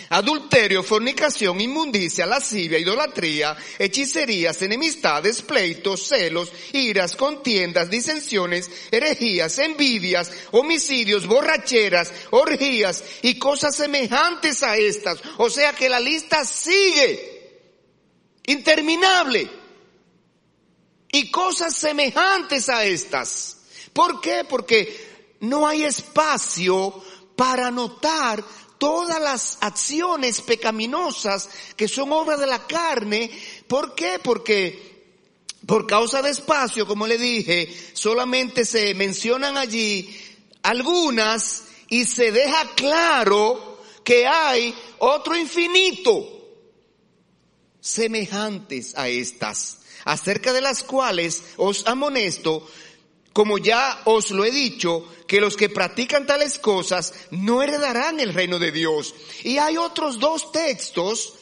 [0.09, 11.27] Adulterio, fornicación, inmundicia, lascivia, idolatría, hechicerías, enemistades, pleitos, celos, iras, contiendas, disensiones, herejías, envidias, homicidios,
[11.27, 15.21] borracheras, orgías y cosas semejantes a estas.
[15.39, 17.35] O sea que la lista sigue.
[18.47, 19.49] Interminable.
[21.13, 23.59] Y cosas semejantes a estas.
[23.93, 24.45] ¿Por qué?
[24.49, 27.03] Porque no hay espacio
[27.37, 28.43] para notar
[28.79, 33.31] todas las acciones pecaminosas que son obras de la carne.
[33.67, 34.19] ¿Por qué?
[34.23, 34.97] Porque
[35.67, 40.17] por causa de espacio, como le dije, solamente se mencionan allí
[40.63, 46.33] algunas y se deja claro que hay otro infinito
[47.81, 52.69] semejantes a estas, acerca de las cuales os amonesto,
[53.37, 58.33] como ya os lo he dicho, que los que practican tales cosas no heredarán el
[58.33, 59.15] reino de Dios.
[59.45, 61.35] Y hay otros dos textos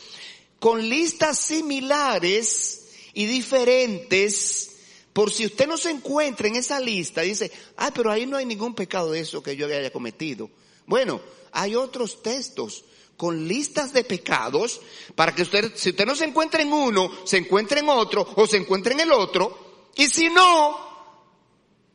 [0.58, 4.72] con listas similares y diferentes.
[5.12, 8.44] Por si usted no se encuentra en esa lista, dice, ah, pero ahí no hay
[8.44, 10.50] ningún pecado de eso que yo haya cometido.
[10.86, 11.20] Bueno,
[11.52, 12.84] hay otros textos
[13.16, 14.80] con listas de pecados
[15.14, 18.48] para que usted, si usted no se encuentra en uno, se encuentre en otro o
[18.48, 19.86] se encuentre en el otro.
[19.94, 20.83] Y si no,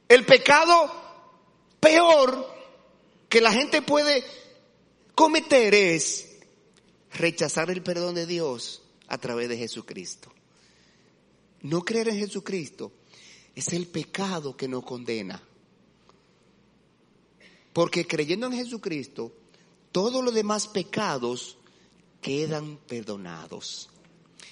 [0.09, 0.91] el pecado
[1.79, 2.45] peor
[3.29, 4.25] que la gente puede
[5.15, 6.39] cometer es
[7.13, 10.33] rechazar el perdón de Dios a través de Jesucristo.
[11.61, 12.91] No creer en Jesucristo
[13.55, 15.41] es el pecado que nos condena.
[17.71, 19.31] Porque creyendo en Jesucristo,
[19.91, 21.57] todos los demás pecados
[22.21, 23.89] quedan perdonados.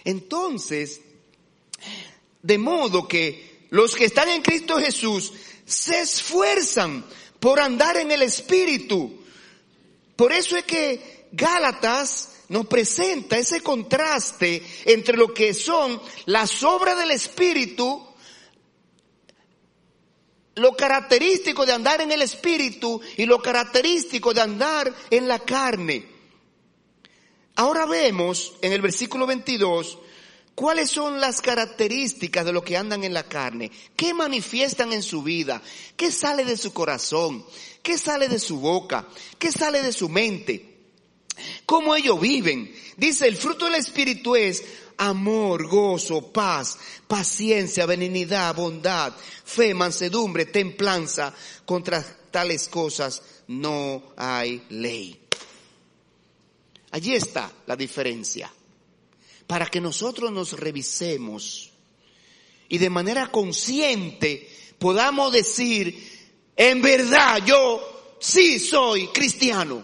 [0.03, 1.01] Entonces,
[2.43, 5.33] de modo que los que están en Cristo Jesús
[5.65, 7.05] se esfuerzan
[7.39, 9.23] por andar en el Espíritu.
[10.15, 16.97] Por eso es que Gálatas nos presenta ese contraste entre lo que son las obras
[16.97, 18.05] del Espíritu,
[20.55, 26.07] lo característico de andar en el Espíritu y lo característico de andar en la carne.
[27.55, 29.99] Ahora vemos en el versículo 22
[30.57, 33.69] ¿Cuáles son las características de los que andan en la carne?
[33.95, 35.61] ¿Qué manifiestan en su vida?
[35.95, 37.45] ¿Qué sale de su corazón?
[37.83, 39.07] ¿Qué sale de su boca?
[39.37, 40.79] ¿Qué sale de su mente?
[41.67, 42.73] ¿Cómo ellos viven?
[42.95, 44.63] Dice, el fruto del Espíritu es
[44.97, 49.13] amor, gozo, paz, paciencia, benignidad, bondad,
[49.45, 51.35] fe, mansedumbre, templanza.
[51.67, 55.21] Contra tales cosas no hay ley.
[56.89, 58.51] Allí está la diferencia
[59.47, 61.71] para que nosotros nos revisemos
[62.69, 65.97] y de manera consciente podamos decir,
[66.55, 69.83] en verdad yo sí soy cristiano,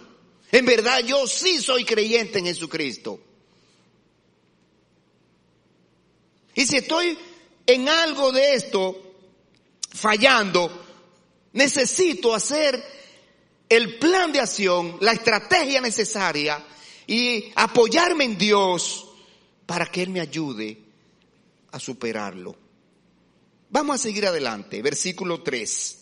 [0.52, 3.20] en verdad yo sí soy creyente en Jesucristo.
[6.56, 7.18] Y si estoy
[7.66, 9.16] en algo de esto
[9.90, 10.70] fallando,
[11.54, 12.84] necesito hacer
[13.70, 16.64] el plan de acción, la estrategia necesaria
[17.08, 19.08] y apoyarme en Dios
[19.74, 20.78] para que Él me ayude
[21.72, 22.56] a superarlo.
[23.72, 25.98] Vamos a seguir adelante, versículo 3.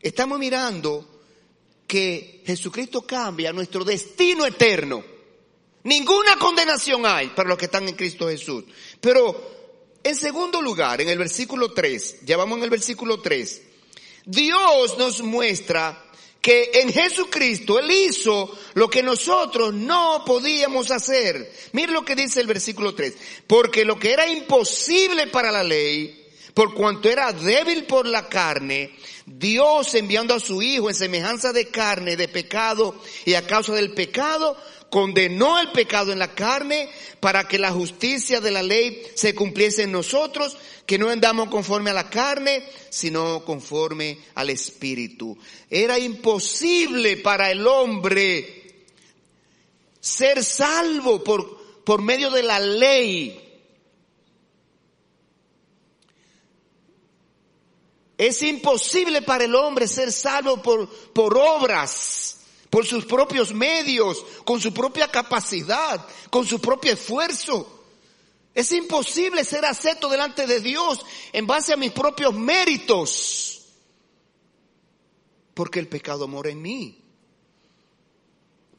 [0.00, 1.20] Estamos mirando
[1.86, 5.04] que Jesucristo cambia nuestro destino eterno.
[5.82, 8.64] Ninguna condenación hay para los que están en Cristo Jesús.
[8.98, 13.62] Pero en segundo lugar, en el versículo 3, ya vamos en el versículo 3,
[14.24, 16.10] Dios nos muestra
[16.42, 21.50] que en Jesucristo Él hizo lo que nosotros no podíamos hacer.
[21.70, 23.14] Mire lo que dice el versículo 3.
[23.46, 28.90] Porque lo que era imposible para la ley, por cuanto era débil por la carne,
[29.24, 33.92] Dios enviando a su Hijo en semejanza de carne, de pecado, y a causa del
[33.92, 34.56] pecado,
[34.92, 36.86] condenó el pecado en la carne
[37.18, 41.88] para que la justicia de la ley se cumpliese en nosotros, que no andamos conforme
[41.88, 45.38] a la carne, sino conforme al Espíritu.
[45.70, 48.84] Era imposible para el hombre
[49.98, 53.62] ser salvo por, por medio de la ley.
[58.18, 62.41] Es imposible para el hombre ser salvo por, por obras
[62.72, 67.84] por sus propios medios, con su propia capacidad, con su propio esfuerzo.
[68.54, 71.04] Es imposible ser acepto delante de Dios
[71.34, 73.60] en base a mis propios méritos,
[75.52, 76.98] porque el pecado mora en mí.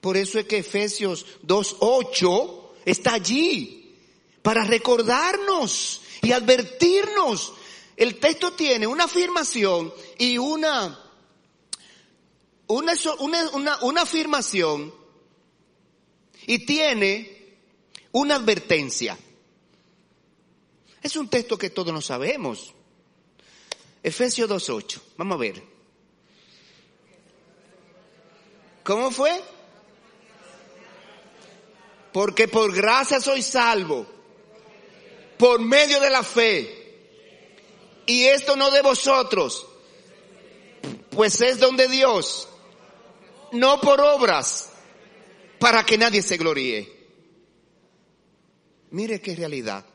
[0.01, 3.95] Por eso es que Efesios 2.8 está allí,
[4.41, 7.53] para recordarnos y advertirnos.
[7.95, 11.02] El texto tiene una afirmación y una
[12.67, 14.93] una, una, una, afirmación
[16.45, 17.57] y tiene
[18.11, 19.17] una advertencia.
[21.01, 22.73] Es un texto que todos nos sabemos.
[24.01, 25.01] Efesios 2.8.
[25.17, 25.63] Vamos a ver.
[28.83, 29.41] ¿Cómo fue?
[32.11, 34.05] Porque por gracia soy salvo.
[35.37, 36.79] Por medio de la fe.
[38.05, 39.65] Y esto no de vosotros.
[41.09, 42.47] Pues es donde Dios
[43.53, 44.69] no por obras,
[45.59, 46.91] para que nadie se gloríe.
[48.91, 49.85] Mire qué realidad.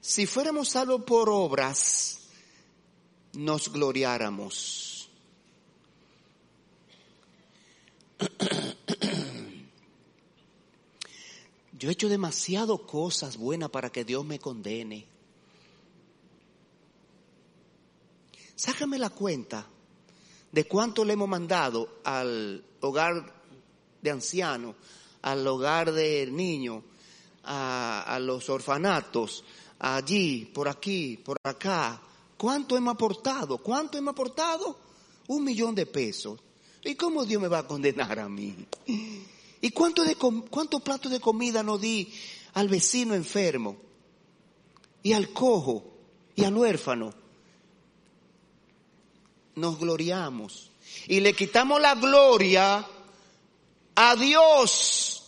[0.00, 2.20] Si fuéramos salvos por obras,
[3.34, 5.08] nos gloriáramos.
[11.72, 15.06] Yo he hecho demasiado cosas buenas para que Dios me condene.
[18.56, 19.66] Sácame la cuenta
[20.52, 23.32] de cuánto le hemos mandado al hogar
[24.02, 24.74] de ancianos,
[25.22, 26.82] al hogar de niños,
[27.44, 29.44] a, los orfanatos,
[29.78, 32.00] allí, por aquí, por acá.
[32.36, 33.58] ¿Cuánto hemos aportado?
[33.58, 34.78] ¿Cuánto hemos aportado?
[35.28, 36.38] Un millón de pesos.
[36.82, 38.56] ¿Y cómo Dios me va a condenar a mí?
[39.60, 42.12] ¿Y cuánto de, cuántos platos de comida no di
[42.54, 43.76] al vecino enfermo?
[45.02, 45.84] Y al cojo,
[46.34, 47.19] y al huérfano
[49.54, 50.70] nos gloriamos
[51.06, 52.86] y le quitamos la gloria
[53.94, 55.22] a Dios,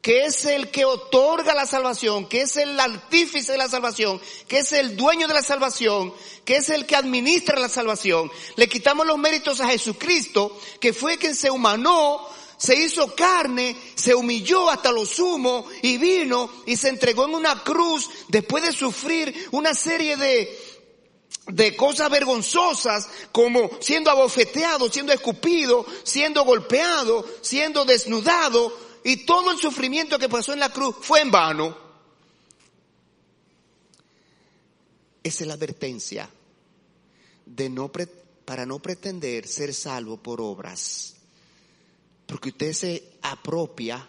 [0.00, 4.58] que es el que otorga la salvación, que es el artífice de la salvación, que
[4.58, 6.12] es el dueño de la salvación,
[6.44, 8.30] que es el que administra la salvación.
[8.56, 14.14] Le quitamos los méritos a Jesucristo, que fue quien se humanó, se hizo carne, se
[14.14, 19.48] humilló hasta lo sumo y vino y se entregó en una cruz después de sufrir
[19.50, 20.58] una serie de,
[21.46, 29.58] de cosas vergonzosas como siendo abofeteado, siendo escupido, siendo golpeado, siendo desnudado y todo el
[29.58, 31.76] sufrimiento que pasó en la cruz fue en vano.
[35.22, 36.28] Esa es la advertencia
[37.46, 41.14] de no para no pretender ser salvo por obras,
[42.26, 44.06] porque usted se apropia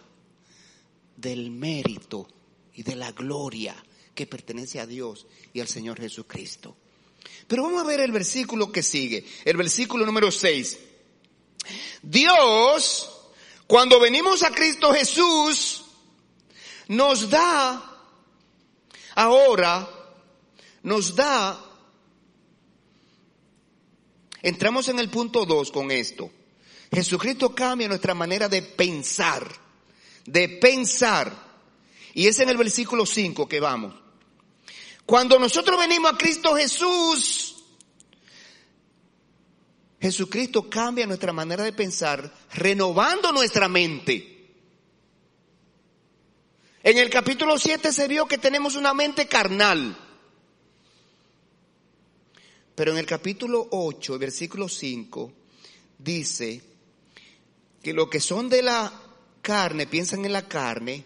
[1.16, 2.28] del mérito
[2.74, 3.74] y de la gloria
[4.14, 6.76] que pertenece a Dios y al Señor Jesucristo.
[7.46, 10.78] Pero vamos a ver el versículo que sigue, el versículo número 6.
[12.02, 13.10] Dios,
[13.66, 15.84] cuando venimos a Cristo Jesús,
[16.88, 17.98] nos da,
[19.14, 19.88] ahora,
[20.82, 21.64] nos da,
[24.42, 26.30] entramos en el punto 2 con esto.
[26.92, 29.48] Jesucristo cambia nuestra manera de pensar,
[30.24, 31.46] de pensar.
[32.14, 34.05] Y es en el versículo 5 que vamos.
[35.06, 37.54] Cuando nosotros venimos a Cristo Jesús,
[40.00, 44.32] Jesucristo cambia nuestra manera de pensar, renovando nuestra mente.
[46.82, 49.96] En el capítulo 7 se vio que tenemos una mente carnal.
[52.74, 55.32] Pero en el capítulo 8, versículo 5,
[55.98, 56.62] dice
[57.80, 58.92] que lo que son de la
[59.40, 61.04] carne piensan en la carne,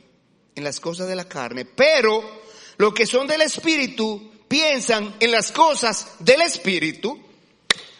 [0.55, 2.39] en las cosas de la carne, pero
[2.81, 7.20] lo que son del espíritu piensan en las cosas del espíritu.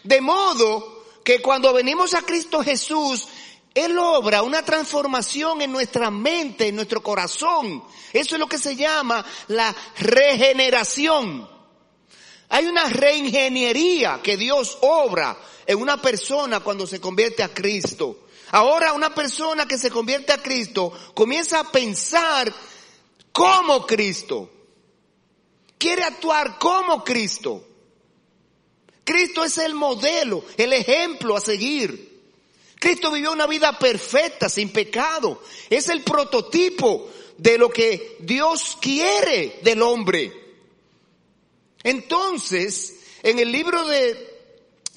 [0.03, 3.27] De modo que cuando venimos a Cristo Jesús,
[3.75, 7.83] Él obra una transformación en nuestra mente, en nuestro corazón.
[8.11, 11.47] Eso es lo que se llama la regeneración.
[12.49, 18.21] Hay una reingeniería que Dios obra en una persona cuando se convierte a Cristo.
[18.49, 22.51] Ahora una persona que se convierte a Cristo comienza a pensar
[23.31, 24.49] como Cristo.
[25.81, 27.67] Quiere actuar como Cristo.
[29.03, 32.21] Cristo es el modelo, el ejemplo a seguir.
[32.75, 35.41] Cristo vivió una vida perfecta, sin pecado.
[35.71, 40.31] Es el prototipo de lo que Dios quiere del hombre.
[41.81, 44.39] Entonces, en el libro de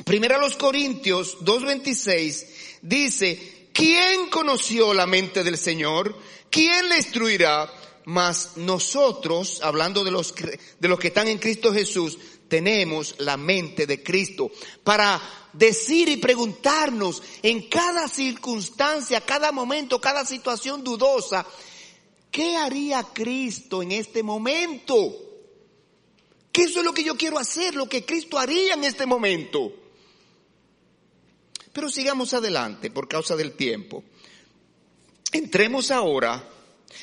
[0.05, 2.47] Primera los Corintios 2.26
[2.82, 6.14] dice, ¿quién conoció la mente del Señor?
[6.51, 7.72] ¿Quién le instruirá?
[8.07, 13.87] Mas nosotros, hablando de los, de los que están en Cristo Jesús, tenemos la mente
[13.87, 14.51] de Cristo
[14.83, 15.21] para
[15.53, 21.47] decir y preguntarnos en cada circunstancia, cada momento, cada situación dudosa,
[22.31, 25.25] ¿qué haría Cristo en este momento?
[26.53, 29.73] Eso es lo que yo quiero hacer, lo que Cristo haría en este momento.
[31.73, 34.05] Pero sigamos adelante por causa del tiempo.
[35.33, 36.49] Entremos ahora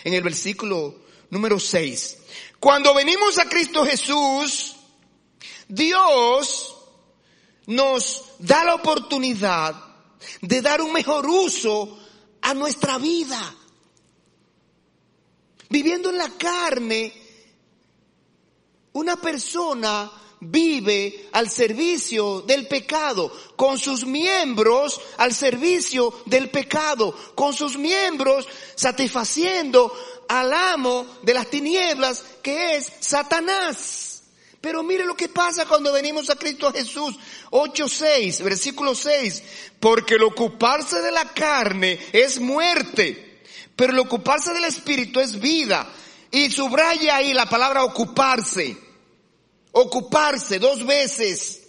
[0.04, 2.18] en el versículo número 6.
[2.60, 4.76] Cuando venimos a Cristo Jesús,
[5.68, 6.76] Dios
[7.68, 9.76] nos da la oportunidad
[10.42, 12.00] de dar un mejor uso
[12.42, 13.56] a nuestra vida.
[15.70, 17.14] Viviendo en la carne,
[18.94, 20.12] una persona
[20.42, 28.48] vive al servicio del pecado, con sus miembros al servicio del pecado, con sus miembros
[28.76, 29.94] satisfaciendo
[30.28, 34.24] al amo de las tinieblas que es Satanás.
[34.60, 37.16] Pero mire lo que pasa cuando venimos a Cristo Jesús.
[37.50, 39.44] 8.6, versículo 6.
[39.80, 43.42] Porque el ocuparse de la carne es muerte,
[43.76, 45.92] pero el ocuparse del Espíritu es vida.
[46.30, 48.91] Y subraya ahí la palabra ocuparse.
[49.72, 51.62] Ocuparse dos veces.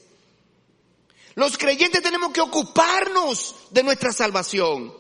[1.35, 4.93] Los creyentes tenemos que ocuparnos de nuestra salvación.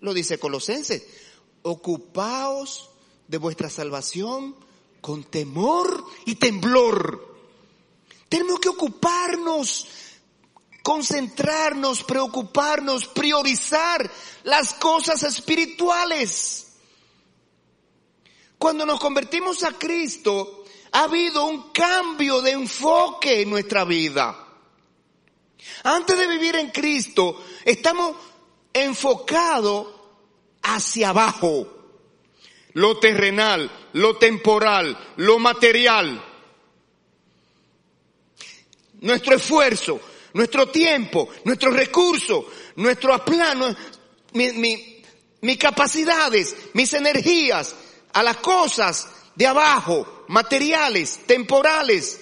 [0.00, 1.04] Lo dice Colosenses.
[1.62, 2.90] Ocupaos
[3.28, 4.56] de vuestra salvación
[5.00, 7.36] con temor y temblor.
[8.28, 9.86] Tenemos que ocuparnos,
[10.82, 14.10] concentrarnos, preocuparnos, priorizar
[14.44, 16.68] las cosas espirituales.
[18.56, 20.61] Cuando nos convertimos a Cristo,
[20.92, 24.38] ha habido un cambio de enfoque en nuestra vida.
[25.84, 28.16] Antes de vivir en Cristo, estamos
[28.72, 29.86] enfocados
[30.62, 31.66] hacia abajo.
[32.74, 36.24] Lo terrenal, lo temporal, lo material.
[39.00, 40.00] Nuestro esfuerzo,
[40.34, 42.44] nuestro tiempo, nuestros recursos,
[42.76, 43.74] nuestro plano,
[44.32, 47.74] mis capacidades, mis energías,
[48.12, 52.18] a las cosas de abajo, materiales, temporales.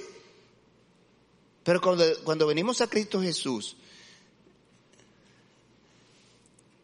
[1.62, 3.76] Pero cuando, cuando venimos a Cristo Jesús,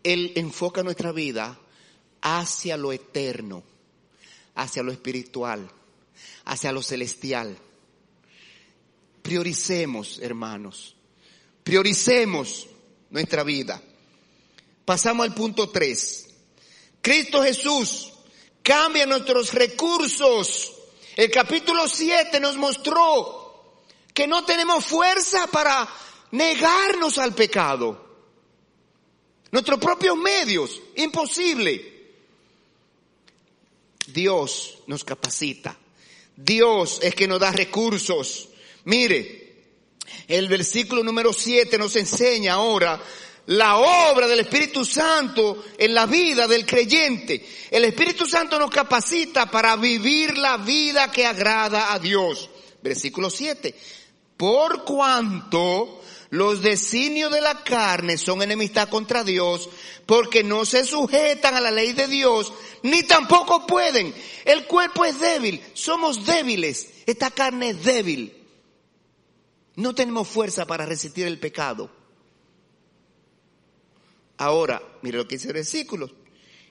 [0.05, 1.59] Él enfoca nuestra vida
[2.20, 3.64] hacia lo eterno,
[4.55, 5.68] hacia lo espiritual,
[6.45, 7.59] hacia lo celestial.
[9.20, 10.95] Prioricemos, hermanos,
[11.64, 12.68] prioricemos
[13.11, 13.83] nuestra vida.
[14.85, 16.29] Pasamos al punto 3.
[17.01, 18.12] Cristo Jesús
[18.62, 20.76] cambia nuestros recursos.
[21.17, 25.89] El capítulo 7 nos mostró que no tenemos fuerza para
[26.33, 28.05] negarnos al pecado.
[29.51, 32.12] Nuestros propios medios, imposible.
[34.07, 35.75] Dios nos capacita.
[36.37, 38.51] Dios es que nos da recursos.
[38.85, 39.64] Mire,
[40.29, 43.03] el versículo número 7 nos enseña ahora
[43.47, 47.47] la obra del Espíritu Santo en la vida del creyente.
[47.70, 52.51] El Espíritu Santo nos capacita para vivir la vida que agrada a Dios.
[52.82, 53.74] Versículo 7.
[54.36, 59.68] Por cuanto los designios de la carne son enemistad contra Dios,
[60.07, 64.14] porque no se sujetan a la ley de Dios, ni tampoco pueden.
[64.44, 68.32] El cuerpo es débil, somos débiles, esta carne es débil.
[69.76, 71.90] No tenemos fuerza para resistir el pecado.
[74.39, 76.11] Ahora, mire lo que dice el versículo.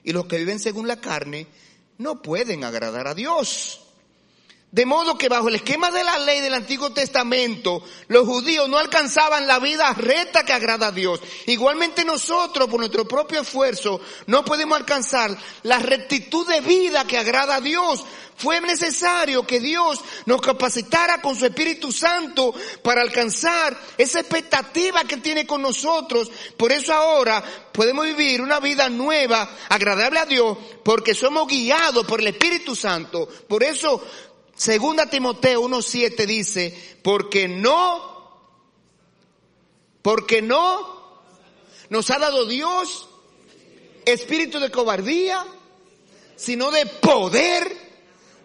[0.04, 1.46] Y los que viven según la carne
[1.98, 3.80] no pueden agradar a Dios.
[4.70, 8.76] De modo que bajo el esquema de la ley del Antiguo Testamento, los judíos no
[8.76, 11.20] alcanzaban la vida recta que agrada a Dios.
[11.46, 17.56] Igualmente nosotros, por nuestro propio esfuerzo, no podemos alcanzar la rectitud de vida que agrada
[17.56, 18.04] a Dios.
[18.36, 25.16] Fue necesario que Dios nos capacitara con su Espíritu Santo para alcanzar esa expectativa que
[25.16, 26.30] tiene con nosotros.
[26.56, 32.20] Por eso ahora podemos vivir una vida nueva, agradable a Dios, porque somos guiados por
[32.20, 33.28] el Espíritu Santo.
[33.48, 34.02] Por eso
[34.56, 38.40] Segunda Timoteo 1.7 dice, porque no,
[40.00, 40.96] porque no
[41.90, 43.08] nos ha dado Dios
[44.06, 45.44] espíritu de cobardía,
[46.36, 47.85] sino de poder,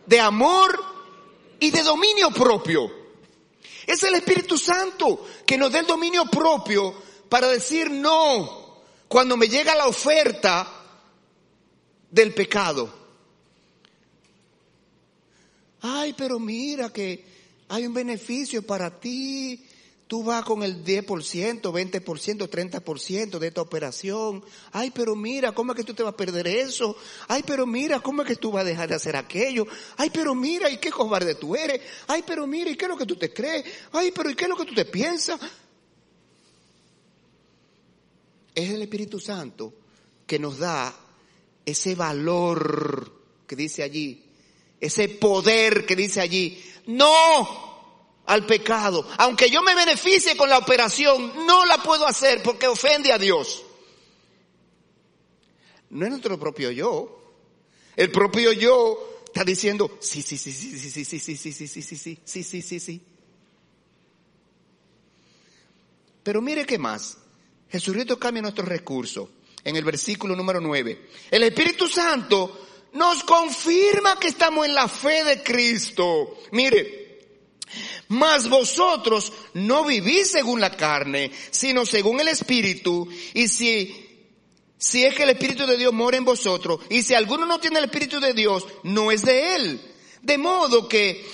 [0.05, 0.83] de amor
[1.59, 2.91] y de dominio propio.
[3.85, 6.93] Es el Espíritu Santo que nos da el dominio propio
[7.29, 10.67] para decir no cuando me llega la oferta
[12.09, 12.93] del pecado.
[15.81, 17.25] Ay, pero mira que
[17.69, 19.65] hay un beneficio para ti.
[20.11, 21.05] Tú vas con el 10%,
[21.61, 24.43] 20%, 30% de esta operación.
[24.73, 26.97] Ay, pero mira, ¿cómo es que tú te vas a perder eso?
[27.29, 29.65] Ay, pero mira, ¿cómo es que tú vas a dejar de hacer aquello?
[29.95, 31.79] Ay, pero mira, ¿y qué cobarde tú eres?
[32.07, 33.63] Ay, pero mira, ¿y qué es lo que tú te crees?
[33.93, 35.39] Ay, pero ¿y qué es lo que tú te piensas?
[38.53, 39.73] Es el Espíritu Santo
[40.27, 40.93] que nos da
[41.65, 43.13] ese valor
[43.47, 44.25] que dice allí,
[44.77, 47.70] ese poder que dice allí, no
[48.25, 49.07] al pecado.
[49.17, 53.63] Aunque yo me beneficie con la operación, no la puedo hacer porque ofende a Dios.
[55.89, 57.17] No es nuestro propio yo.
[57.95, 61.67] El propio yo está diciendo, sí, sí, sí, sí, sí, sí, sí, sí, sí, sí,
[61.67, 63.01] sí, sí, sí, sí, sí, sí, sí.
[66.23, 67.17] Pero mire qué más.
[67.69, 69.29] Jesucristo cambia nuestros recursos
[69.63, 71.09] en el versículo número 9.
[71.31, 76.37] El Espíritu Santo nos confirma que estamos en la fe de Cristo.
[76.51, 77.00] Mire,
[78.07, 83.07] mas vosotros no vivís según la carne, sino según el Espíritu.
[83.33, 84.25] Y si,
[84.77, 87.79] si es que el Espíritu de Dios mora en vosotros, y si alguno no tiene
[87.79, 89.81] el Espíritu de Dios, no es de Él.
[90.21, 91.25] De modo que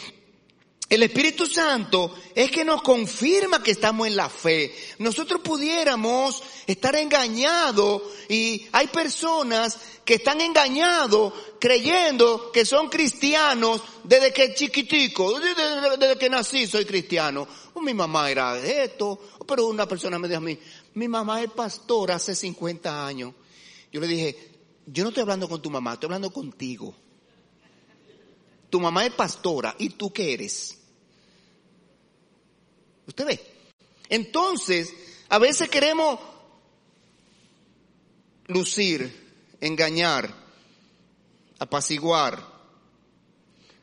[0.90, 4.74] el Espíritu Santo es que nos confirma que estamos en la fe.
[5.00, 14.32] Nosotros pudiéramos estar engañados y hay personas que están engañados creyendo que son cristianos desde
[14.32, 17.46] que chiquitico, desde, que nací soy cristiano.
[17.74, 20.58] Oh, mi mamá era esto, pero una persona me dijo a mí,
[20.94, 23.34] mi mamá es pastora hace 50 años.
[23.92, 24.52] Yo le dije,
[24.86, 26.96] yo no estoy hablando con tu mamá, estoy hablando contigo.
[28.70, 30.78] Tu mamá es pastora y tú qué eres.
[33.06, 33.40] ¿Usted ve?
[34.10, 34.94] Entonces,
[35.30, 36.20] a veces queremos
[38.48, 40.34] lucir, engañar,
[41.60, 42.58] apaciguar,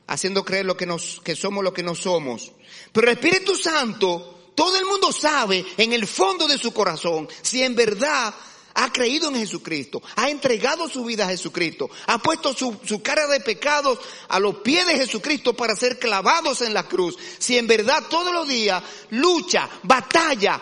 [0.06, 2.52] haciendo creer lo que nos, que somos lo que no somos.
[2.92, 7.62] Pero el Espíritu Santo, todo el mundo sabe en el fondo de su corazón si
[7.62, 8.34] en verdad
[8.74, 13.26] ha creído en Jesucristo, ha entregado su vida a Jesucristo, ha puesto su, su, cara
[13.28, 13.98] de pecados
[14.28, 18.32] a los pies de Jesucristo para ser clavados en la cruz, si en verdad todos
[18.32, 20.60] los días lucha, batalla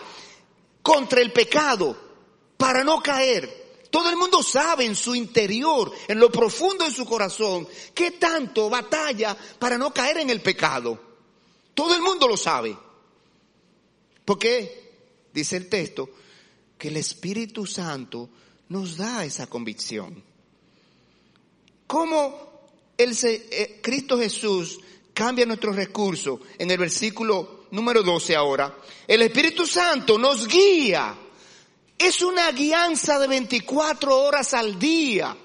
[0.81, 1.97] contra el pecado
[2.57, 7.05] para no caer, todo el mundo sabe en su interior, en lo profundo de su
[7.05, 10.99] corazón, qué tanto batalla para no caer en el pecado.
[11.75, 12.75] Todo el mundo lo sabe.
[14.25, 15.29] ¿Por qué?
[15.31, 16.09] Dice el texto,
[16.83, 18.29] que el Espíritu Santo
[18.67, 20.21] nos da esa convicción.
[21.87, 24.81] ¿Cómo el, eh, Cristo Jesús
[25.13, 26.41] cambia nuestros recursos?
[26.57, 28.77] En el versículo número 12 ahora,
[29.07, 31.17] el Espíritu Santo nos guía.
[31.97, 35.37] Es una guianza de 24 horas al día.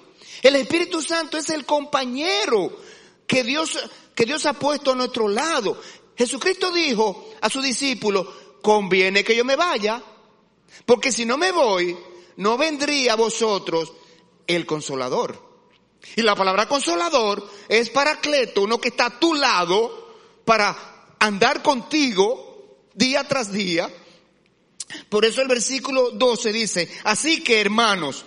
[0.43, 2.81] El Espíritu Santo es el compañero
[3.29, 3.79] que Dios,
[4.13, 5.81] que Dios ha puesto a nuestro lado.
[6.17, 8.27] Jesucristo dijo a sus discípulos,
[8.61, 10.03] conviene que yo me vaya,
[10.87, 11.97] porque si no me voy,
[12.37, 13.93] no vendría a vosotros
[14.47, 15.47] el consolador.
[16.17, 20.15] Y la palabra consolador es paracleto, uno que está a tu lado
[20.45, 23.91] para andar contigo día tras día.
[25.09, 28.25] Por eso el versículo 12 dice, así que hermanos,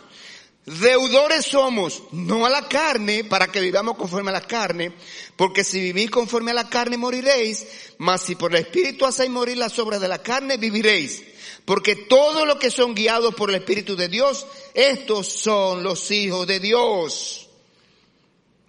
[0.66, 4.94] deudores somos, no a la carne, para que vivamos conforme a la carne,
[5.36, 7.66] porque si vivís conforme a la carne moriréis,
[7.98, 11.24] mas si por el Espíritu hacéis morir las obras de la carne, viviréis.
[11.66, 16.48] Porque todos los que son guiados por el Espíritu de Dios, estos son los hijos
[16.48, 17.50] de Dios.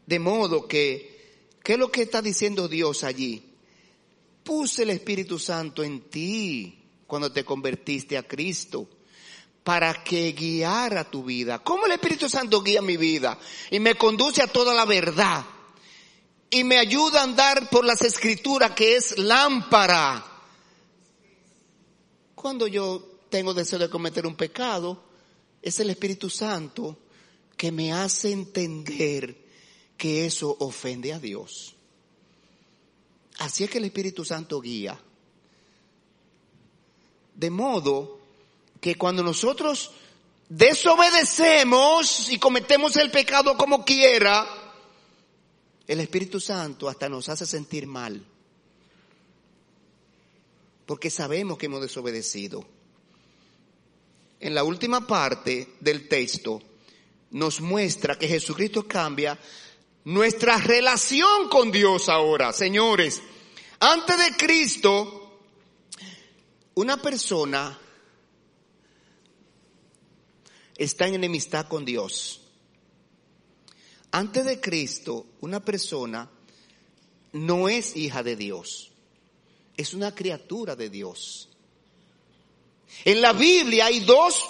[0.07, 1.33] De modo que,
[1.63, 3.43] ¿qué es lo que está diciendo Dios allí?
[4.45, 8.89] Puse el Espíritu Santo en ti cuando te convertiste a Cristo
[9.63, 11.61] para que guiara tu vida.
[11.61, 13.39] ¿Cómo el Espíritu Santo guía mi vida?
[13.71, 15.45] Y me conduce a toda la verdad.
[16.51, 20.32] y me ayuda a andar por las escrituras que es lámpara.
[22.43, 25.01] Cuando yo tengo deseo de cometer un pecado,
[25.63, 26.99] es el Espíritu Santo
[27.57, 29.37] que me hace entender
[29.97, 31.77] que eso ofende a Dios.
[33.39, 34.99] Así es que el Espíritu Santo guía.
[37.37, 38.19] De modo
[38.81, 39.93] que cuando nosotros
[40.49, 44.75] desobedecemos y cometemos el pecado como quiera,
[45.87, 48.21] el Espíritu Santo hasta nos hace sentir mal.
[50.87, 52.65] Porque sabemos que hemos desobedecido.
[54.41, 56.61] En la última parte del texto
[57.31, 59.39] nos muestra que Jesucristo cambia
[60.05, 62.53] nuestra relación con Dios ahora.
[62.53, 63.23] Señores,
[63.79, 65.41] antes de Cristo,
[66.75, 67.79] una persona
[70.77, 72.41] está en enemistad con Dios.
[74.11, 76.31] Antes de Cristo, una persona
[77.33, 78.92] no es hija de Dios,
[79.77, 81.49] es una criatura de Dios.
[83.05, 84.45] En la Biblia hay dos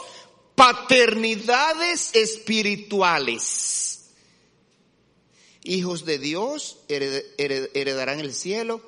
[0.55, 4.11] paternidades espirituales.
[5.64, 8.83] Hijos de Dios heredarán el cielo,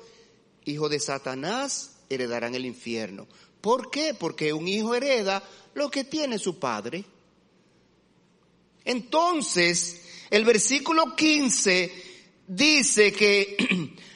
[0.65, 3.27] hijos de Satanás heredarán el infierno.
[3.61, 4.13] ¿Por qué?
[4.13, 5.41] Porque un hijo hereda
[5.73, 7.03] lo que tiene su padre.
[8.83, 11.91] Entonces, el versículo 15
[12.47, 13.95] dice que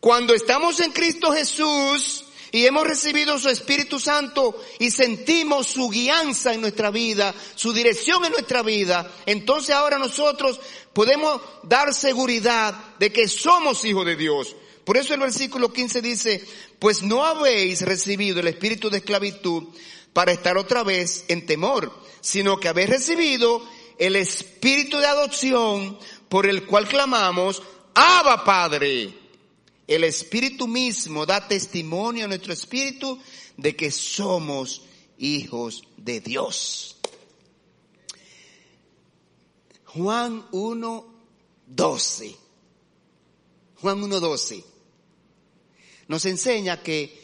[0.00, 6.54] cuando estamos en Cristo Jesús y hemos recibido su Espíritu Santo y sentimos su guianza
[6.54, 10.58] en nuestra vida, su dirección en nuestra vida, entonces ahora nosotros
[10.94, 14.56] podemos dar seguridad de que somos hijos de Dios.
[14.84, 16.44] Por eso el versículo 15 dice,
[16.78, 19.68] pues no habéis recibido el espíritu de esclavitud
[20.14, 23.62] para estar otra vez en temor, sino que habéis recibido
[23.98, 25.98] el espíritu de adopción
[26.28, 27.62] por el cual clamamos,
[27.94, 29.19] Abba Padre.
[29.90, 33.18] El espíritu mismo da testimonio a nuestro espíritu
[33.56, 34.82] de que somos
[35.18, 36.96] hijos de Dios.
[39.86, 41.14] Juan 1,
[41.66, 42.36] 12.
[43.80, 44.64] Juan 1, 12.
[46.06, 47.20] Nos enseña que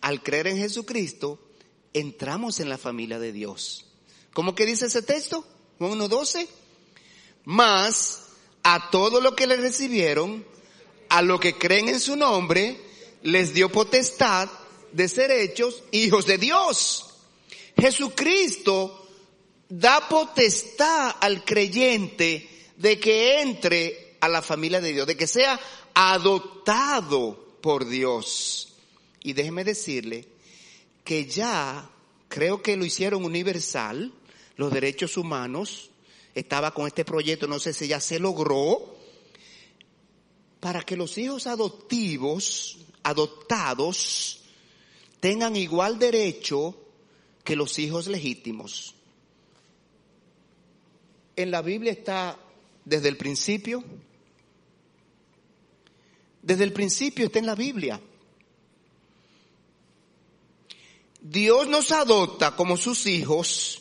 [0.00, 1.38] al creer en Jesucristo,
[1.92, 3.86] entramos en la familia de Dios.
[4.32, 5.46] ¿Cómo que dice ese texto?
[5.78, 6.48] Juan 1.12.
[7.44, 8.24] Más
[8.64, 10.44] a todo lo que le recibieron,
[11.10, 12.80] a lo que creen en su nombre,
[13.22, 14.48] les dio potestad
[14.92, 17.06] de ser hechos hijos de Dios.
[17.76, 19.08] Jesucristo
[19.68, 25.60] da potestad al creyente de que entre a la familia de Dios, de que sea
[25.94, 28.74] adoptado por Dios.
[29.22, 30.26] Y déjeme decirle
[31.04, 31.90] que ya
[32.28, 34.12] creo que lo hicieron universal
[34.56, 35.90] los derechos humanos,
[36.34, 38.99] estaba con este proyecto, no sé si ya se logró,
[40.60, 44.42] para que los hijos adoptivos, adoptados,
[45.18, 46.76] tengan igual derecho
[47.42, 48.94] que los hijos legítimos.
[51.36, 52.38] En la Biblia está
[52.84, 53.82] desde el principio,
[56.42, 58.00] desde el principio está en la Biblia.
[61.22, 63.80] Dios nos adopta como sus hijos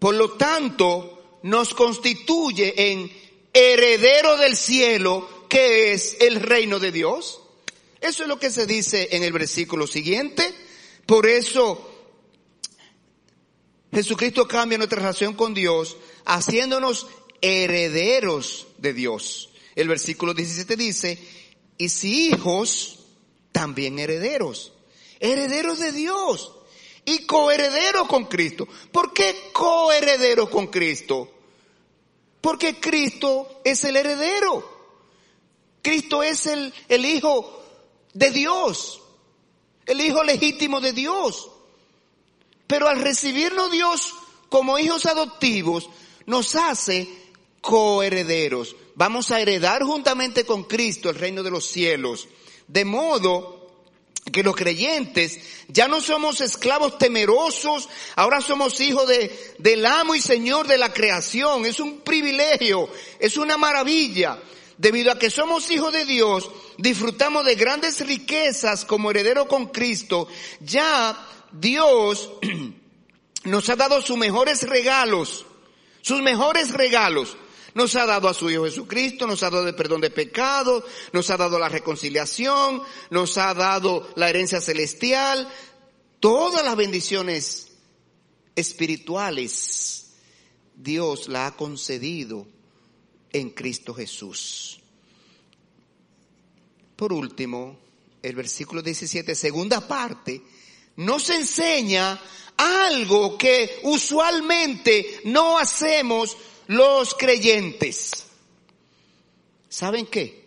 [0.00, 3.12] por lo tanto, nos constituye en
[3.52, 7.40] heredero del cielo, que es el reino de Dios.
[8.00, 10.54] Eso es lo que se dice en el versículo siguiente.
[11.06, 11.90] Por eso
[13.92, 17.08] Jesucristo cambia nuestra relación con Dios, haciéndonos
[17.40, 19.50] herederos de Dios.
[19.74, 21.18] El versículo 17 dice,
[21.76, 23.00] y si hijos,
[23.52, 24.72] también herederos.
[25.18, 26.52] Herederos de Dios
[27.04, 28.68] y coheredero con Cristo.
[28.92, 31.39] ¿Por qué coheredero con Cristo?
[32.40, 34.78] Porque Cristo es el heredero.
[35.82, 37.62] Cristo es el, el Hijo
[38.12, 39.00] de Dios,
[39.86, 41.50] el Hijo legítimo de Dios.
[42.66, 44.14] Pero al recibirnos Dios
[44.48, 45.88] como hijos adoptivos,
[46.26, 47.08] nos hace
[47.60, 48.76] coherederos.
[48.94, 52.28] Vamos a heredar juntamente con Cristo el reino de los cielos.
[52.68, 53.59] De modo
[54.30, 60.20] que los creyentes ya no somos esclavos temerosos, ahora somos hijos de, del amo y
[60.20, 61.64] señor de la creación.
[61.66, 64.38] Es un privilegio, es una maravilla.
[64.78, 70.26] Debido a que somos hijos de Dios, disfrutamos de grandes riquezas como heredero con Cristo.
[70.60, 71.16] Ya
[71.52, 72.30] Dios
[73.44, 75.44] nos ha dado sus mejores regalos,
[76.00, 77.36] sus mejores regalos.
[77.74, 81.30] Nos ha dado a su Hijo Jesucristo, nos ha dado el perdón de pecados, nos
[81.30, 85.48] ha dado la reconciliación, nos ha dado la herencia celestial,
[86.18, 87.68] todas las bendiciones
[88.56, 90.10] espirituales
[90.74, 92.46] Dios la ha concedido
[93.32, 94.80] en Cristo Jesús.
[96.96, 97.78] por último,
[98.22, 100.42] el versículo 17, segunda parte,
[100.96, 102.20] nos enseña
[102.56, 106.36] algo que usualmente no hacemos
[106.70, 108.26] los creyentes.
[109.68, 110.44] ¿Saben qué?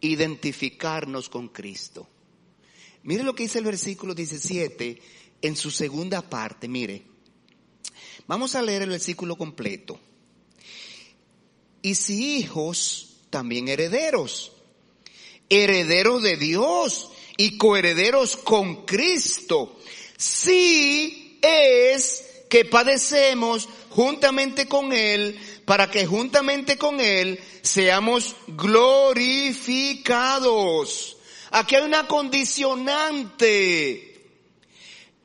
[0.00, 2.08] Identificarnos con Cristo.
[3.04, 5.00] Mire lo que dice el versículo 17
[5.40, 7.04] en su segunda parte, mire.
[8.26, 10.00] Vamos a leer el versículo completo.
[11.80, 14.50] Y si hijos, también herederos.
[15.48, 19.78] Herederos de Dios y coherederos con Cristo.
[20.16, 31.16] Si es que padecemos juntamente con Él, para que juntamente con Él seamos glorificados.
[31.50, 34.08] Aquí hay una condicionante.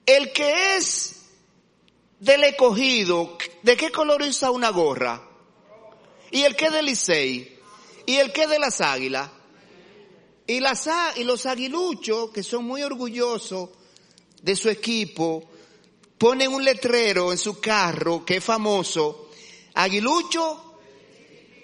[0.05, 1.17] El que es
[2.19, 5.23] del escogido, ¿de qué color usa una gorra?
[6.31, 7.57] ¿Y el que del Licey?
[8.05, 9.31] ¿Y el que de las águilas?
[10.45, 13.69] Y, las, y los aguiluchos, que son muy orgullosos
[14.41, 15.49] de su equipo,
[16.17, 19.29] ponen un letrero en su carro que es famoso.
[19.73, 20.79] Aguilucho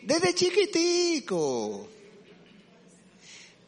[0.04, 1.88] desde chiquitico.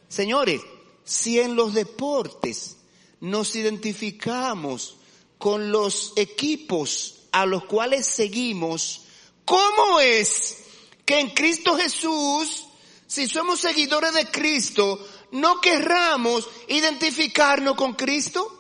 [0.07, 0.61] Señores,
[1.03, 2.77] si en los deportes
[3.21, 4.97] nos identificamos
[5.37, 9.01] con los equipos a los cuales seguimos,
[9.43, 10.57] ¿cómo es
[11.05, 12.65] que en Cristo Jesús,
[13.07, 18.54] si somos seguidores de Cristo, no querramos identificarnos con Cristo?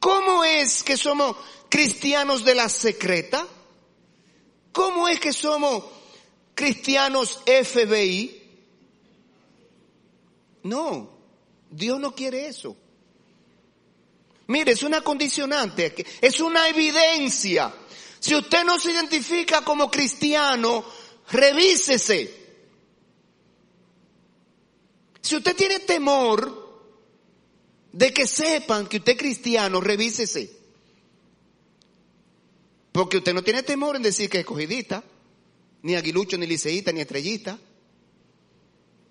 [0.00, 1.36] ¿Cómo es que somos
[1.68, 3.46] cristianos de la secreta?
[4.72, 5.84] ¿Cómo es que somos
[6.54, 8.42] cristianos FBI?
[10.64, 11.10] No,
[11.70, 12.76] Dios no quiere eso.
[14.48, 17.72] Mire, es una condicionante, es una evidencia.
[18.18, 20.84] Si usted no se identifica como cristiano,
[21.30, 22.46] revísese.
[25.20, 26.65] Si usted tiene temor
[27.96, 30.50] de que sepan que usted es cristiano, revísese.
[32.92, 35.02] Porque usted no tiene temor en decir que es escogidita,
[35.80, 37.58] ni aguilucho, ni liceíta, ni estrellita,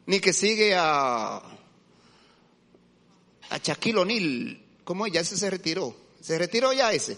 [0.06, 1.38] ni que sigue a,
[3.50, 4.62] a Shaquille O'Neal.
[4.84, 5.08] ¿Cómo?
[5.08, 5.96] Ya ese se retiró.
[6.22, 7.18] ¿Se retiró ya ese?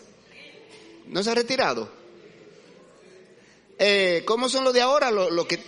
[1.07, 1.91] ¿No se ha retirado?
[3.77, 5.11] Eh, ¿Cómo son los de ahora?
[5.11, 5.61] Lo, que...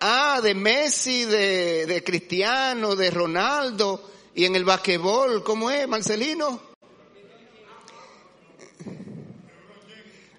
[0.00, 4.08] Ah, de Messi, de, de Cristiano, de Ronaldo.
[4.34, 6.60] Y en el basquetbol, ¿cómo es, Marcelino?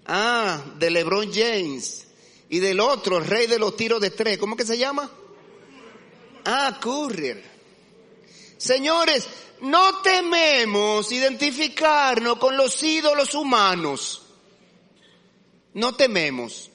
[0.06, 2.08] Ah, de LeBron James.
[2.50, 5.10] Y del otro, el rey de los tiros de tres, ¿cómo que se llama?
[6.46, 7.44] Ah, Courier.
[8.58, 9.28] Señores,
[9.62, 14.24] no tememos identificarnos con los ídolos humanos.
[15.74, 16.70] No tememos.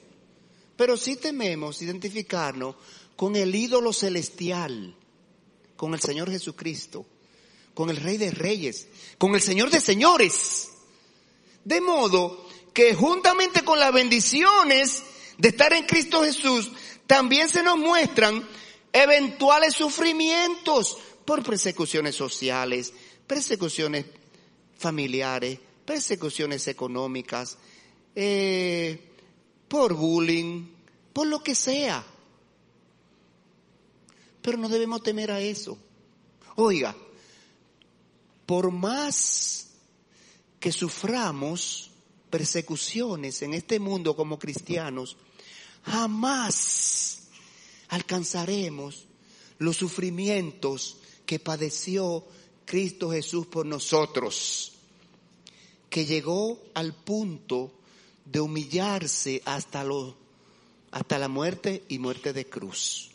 [0.75, 2.75] Pero sí tememos identificarnos
[3.15, 4.95] con el ídolo celestial
[5.79, 7.05] con el Señor Jesucristo,
[7.73, 10.71] con el Rey de Reyes, con el Señor de Señores.
[11.63, 15.03] De modo que juntamente con las bendiciones
[15.37, 16.69] de estar en Cristo Jesús,
[17.07, 18.45] también se nos muestran
[18.91, 22.91] eventuales sufrimientos por persecuciones sociales,
[23.25, 24.03] persecuciones
[24.77, 27.57] familiares, persecuciones económicas,
[28.15, 28.99] eh,
[29.69, 30.67] por bullying,
[31.13, 32.05] por lo que sea.
[34.57, 35.77] No debemos temer a eso.
[36.55, 36.95] Oiga,
[38.45, 39.67] por más
[40.59, 41.91] que suframos
[42.29, 45.17] persecuciones en este mundo como cristianos,
[45.83, 47.27] jamás
[47.89, 49.07] alcanzaremos
[49.57, 52.25] los sufrimientos que padeció
[52.65, 54.73] Cristo Jesús por nosotros,
[55.89, 57.71] que llegó al punto
[58.25, 60.15] de humillarse hasta, lo,
[60.91, 63.09] hasta la muerte y muerte de cruz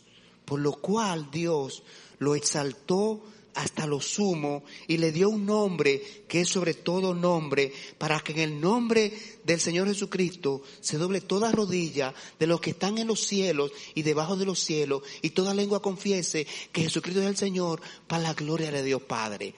[0.45, 1.83] por lo cual Dios
[2.19, 3.21] lo exaltó
[3.55, 8.33] hasta lo sumo y le dio un nombre que es sobre todo nombre, para que
[8.33, 13.07] en el nombre del Señor Jesucristo se doble toda rodilla de los que están en
[13.07, 17.37] los cielos y debajo de los cielos y toda lengua confiese que Jesucristo es el
[17.37, 19.55] Señor para la gloria de Dios Padre.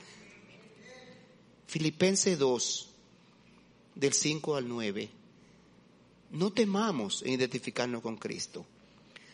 [1.65, 2.89] Filipenses 2,
[3.95, 5.09] del 5 al 9.
[6.31, 8.65] No temamos en identificarnos con Cristo.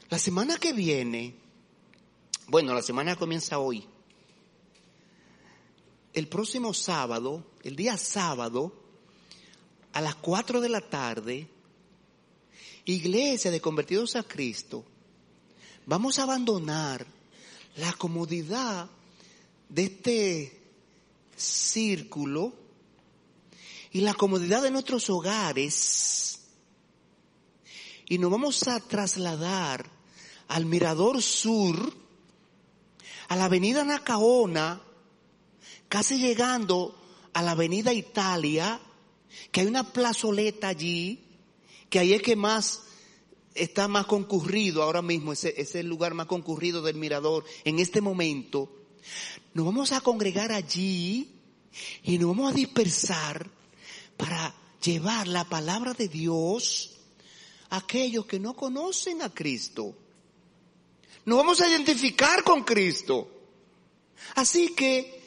[0.10, 1.43] La semana que viene
[2.48, 3.86] bueno, la semana comienza hoy.
[6.14, 8.74] El próximo sábado, el día sábado,
[9.94, 11.48] a las 4 de la tarde,
[12.86, 14.86] iglesia de convertidos a Cristo,
[15.86, 17.06] vamos a abandonar
[17.78, 18.90] la comodidad
[19.70, 20.62] de este
[21.36, 22.54] círculo
[23.92, 26.40] y la comodidad de nuestros hogares
[28.08, 29.90] y nos vamos a trasladar
[30.50, 32.03] al Mirador Sur,
[33.28, 34.82] a la avenida Nacaona,
[35.90, 37.00] casi llegando
[37.34, 38.80] a la avenida Italia,
[39.52, 41.24] que hay una plazoleta allí,
[41.90, 42.84] que ahí es que más
[43.56, 48.02] está más concurrido ahora mismo, ese es el lugar más concurrido del mirador en este
[48.02, 48.70] momento.
[49.54, 51.30] Nos vamos a congregar allí
[52.04, 53.50] y nos vamos a dispersar
[54.18, 56.92] para llevar la palabra de Dios
[57.70, 59.96] a aquellos que no conocen a Cristo.
[61.26, 63.30] Nos vamos a identificar con Cristo.
[64.36, 65.22] Así que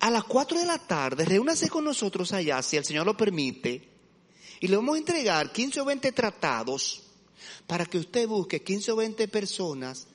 [0.00, 3.88] a las cuatro de la tarde, reúnase con nosotros allá, si el Señor lo permite,
[4.60, 7.02] y le vamos a entregar 15 o 20 tratados
[7.66, 10.06] para que usted busque 15 o 20 personas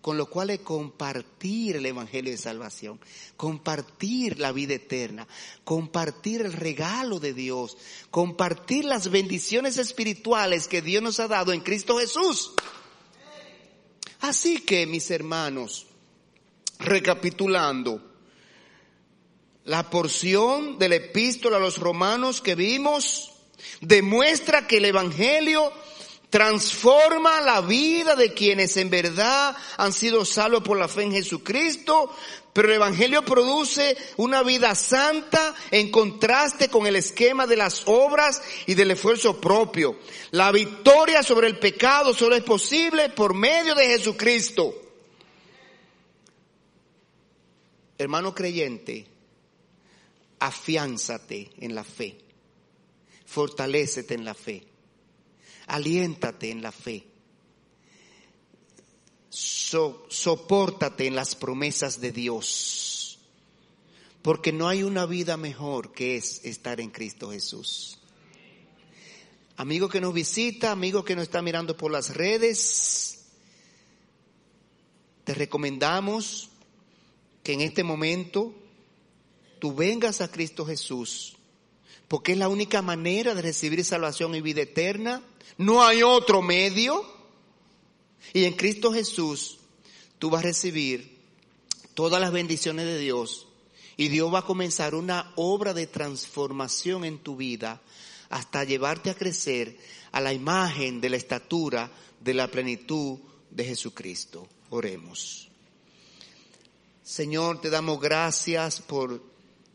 [0.00, 3.00] con los cuales compartir el Evangelio de Salvación,
[3.36, 5.26] compartir la vida eterna,
[5.64, 7.76] compartir el regalo de Dios,
[8.10, 12.52] compartir las bendiciones espirituales que Dios nos ha dado en Cristo Jesús.
[14.20, 15.86] Así que, mis hermanos,
[16.78, 18.02] recapitulando,
[19.64, 23.32] la porción de la epístola a los romanos que vimos
[23.80, 25.72] demuestra que el Evangelio
[26.30, 32.14] transforma la vida de quienes en verdad han sido salvos por la fe en Jesucristo,
[32.52, 38.42] pero el Evangelio produce una vida santa en contraste con el esquema de las obras
[38.66, 39.98] y del esfuerzo propio.
[40.32, 44.74] La victoria sobre el pecado solo es posible por medio de Jesucristo.
[47.96, 49.06] Hermano creyente,
[50.38, 52.16] afiánzate en la fe,
[53.26, 54.67] fortalécete en la fe,
[55.68, 57.06] aliéntate en la fe,
[59.28, 63.18] so, sopórtate en las promesas de Dios,
[64.22, 67.98] porque no hay una vida mejor que es estar en Cristo Jesús.
[69.56, 73.24] Amigo que nos visita, amigo que nos está mirando por las redes,
[75.24, 76.48] te recomendamos
[77.42, 78.54] que en este momento
[79.58, 81.37] tú vengas a Cristo Jesús,
[82.08, 85.22] porque es la única manera de recibir salvación y vida eterna.
[85.58, 87.04] No hay otro medio.
[88.32, 89.58] Y en Cristo Jesús
[90.18, 91.18] tú vas a recibir
[91.94, 93.46] todas las bendiciones de Dios
[93.96, 97.82] y Dios va a comenzar una obra de transformación en tu vida
[98.30, 99.76] hasta llevarte a crecer
[100.12, 101.90] a la imagen de la estatura
[102.20, 103.18] de la plenitud
[103.50, 104.48] de Jesucristo.
[104.70, 105.48] Oremos.
[107.02, 109.22] Señor, te damos gracias por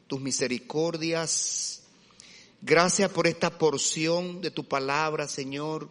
[0.07, 1.82] tus misericordias.
[2.65, 5.89] Gracias por esta porción de tu palabra, Señor,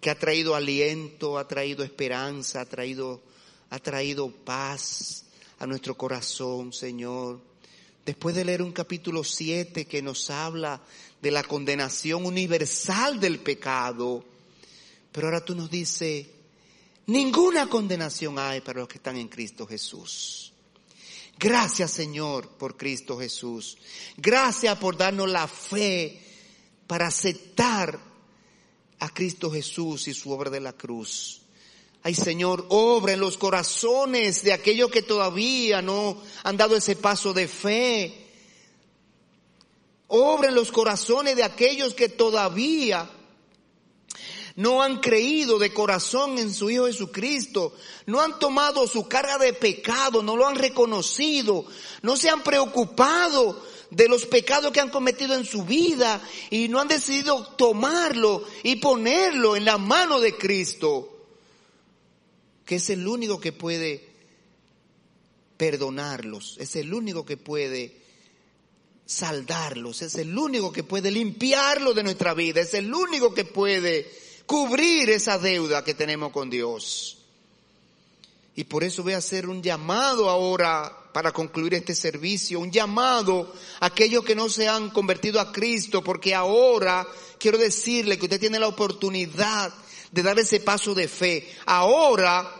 [0.00, 3.20] que ha traído aliento, ha traído esperanza, ha traído,
[3.68, 5.26] ha traído paz
[5.58, 7.42] a nuestro corazón, Señor.
[8.06, 10.80] Después de leer un capítulo 7 que nos habla
[11.20, 14.24] de la condenación universal del pecado,
[15.12, 16.26] pero ahora tú nos dices,
[17.04, 20.54] ninguna condenación hay para los que están en Cristo Jesús.
[21.38, 23.78] Gracias Señor por Cristo Jesús.
[24.16, 26.20] Gracias por darnos la fe
[26.86, 28.00] para aceptar
[28.98, 31.42] a Cristo Jesús y su obra de la cruz.
[32.02, 37.32] Ay Señor, obra en los corazones de aquellos que todavía no han dado ese paso
[37.32, 38.26] de fe.
[40.08, 43.08] Obra en los corazones de aquellos que todavía
[44.58, 49.52] no han creído de corazón en su Hijo Jesucristo, no han tomado su carga de
[49.52, 51.64] pecado, no lo han reconocido,
[52.02, 56.80] no se han preocupado de los pecados que han cometido en su vida y no
[56.80, 61.24] han decidido tomarlo y ponerlo en la mano de Cristo,
[62.64, 64.08] que es el único que puede
[65.56, 67.96] perdonarlos, es el único que puede
[69.06, 74.26] saldarlos, es el único que puede limpiarlo de nuestra vida, es el único que puede
[74.48, 77.18] cubrir esa deuda que tenemos con Dios.
[78.56, 83.52] Y por eso voy a hacer un llamado ahora para concluir este servicio, un llamado
[83.78, 87.06] a aquellos que no se han convertido a Cristo, porque ahora
[87.38, 89.70] quiero decirle que usted tiene la oportunidad
[90.12, 91.46] de dar ese paso de fe.
[91.66, 92.50] Ahora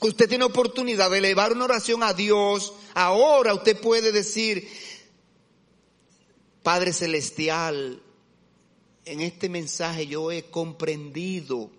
[0.00, 2.72] usted tiene oportunidad de elevar una oración a Dios.
[2.92, 4.68] Ahora usted puede decir,
[6.64, 8.02] Padre Celestial,
[9.04, 11.70] en este mensaje yo he comprendido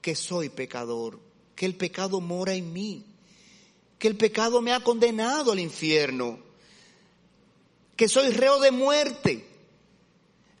[0.00, 1.18] que soy pecador,
[1.54, 3.04] que el pecado mora en mí,
[3.98, 6.38] que el pecado me ha condenado al infierno,
[7.96, 9.46] que soy reo de muerte,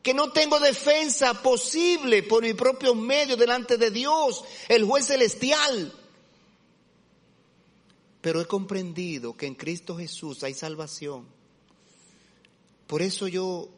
[0.02, 5.92] que no tengo defensa posible por mi propio medio delante de Dios, el juez celestial.
[8.20, 11.26] Pero he comprendido que en Cristo Jesús hay salvación.
[12.86, 13.68] Por eso yo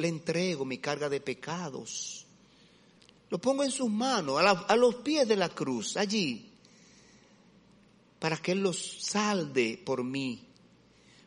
[0.00, 2.26] le entrego mi carga de pecados.
[3.28, 6.50] Lo pongo en sus manos, a, los pies de la cruz, allí,
[8.18, 10.44] para que Él los salde por mí.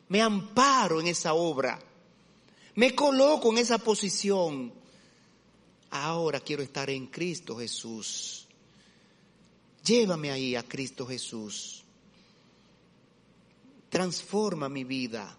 [0.10, 1.80] Me amparo en esa obra.
[2.76, 4.74] Me coloco en esa posición.
[5.92, 8.48] Ahora quiero estar en Cristo Jesús.
[9.86, 11.84] Llévame ahí a Cristo Jesús.
[13.90, 15.38] Transforma mi vida.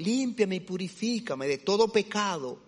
[0.00, 2.58] Límpiame y purifícame de todo pecado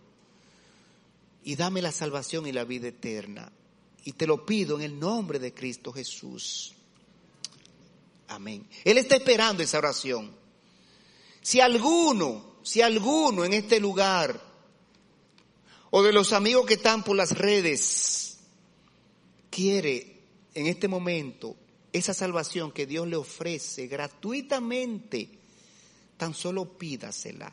[1.44, 3.50] y dame la salvación y la vida eterna.
[4.04, 6.74] Y te lo pido en el nombre de Cristo Jesús.
[8.28, 8.66] Amén.
[8.84, 10.34] Él está esperando esa oración.
[11.40, 14.40] Si alguno, si alguno en este lugar,
[15.90, 18.38] o de los amigos que están por las redes,
[19.50, 20.20] quiere
[20.54, 21.56] en este momento
[21.92, 25.28] esa salvación que Dios le ofrece gratuitamente,
[26.22, 27.52] tan solo pídasela.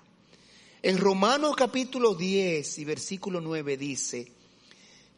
[0.83, 4.31] En Romanos capítulo 10 y versículo 9 dice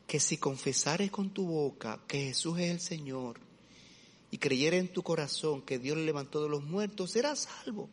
[0.07, 3.41] que si confesares con tu boca que Jesús es el Señor
[4.31, 7.89] y creyeres en tu corazón que Dios le levantó de los muertos, serás salvo.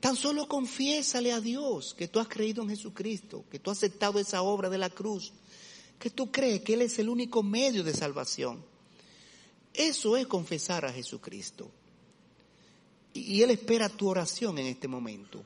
[0.00, 4.18] Tan solo confiésale a Dios que tú has creído en Jesucristo, que tú has aceptado
[4.18, 5.32] esa obra de la cruz,
[6.00, 8.60] que tú crees que Él es el único medio de salvación.
[9.72, 11.70] Eso es confesar a Jesucristo.
[13.14, 15.42] Y Él espera tu oración en este momento.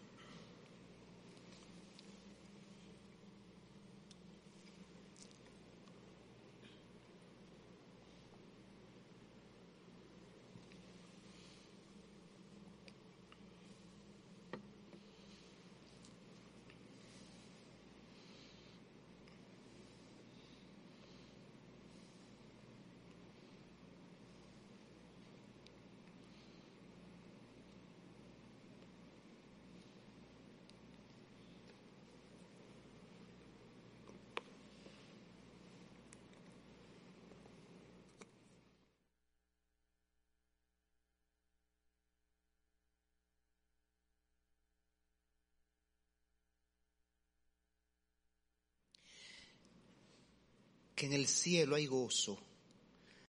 [50.98, 52.36] Que en el cielo hay gozo,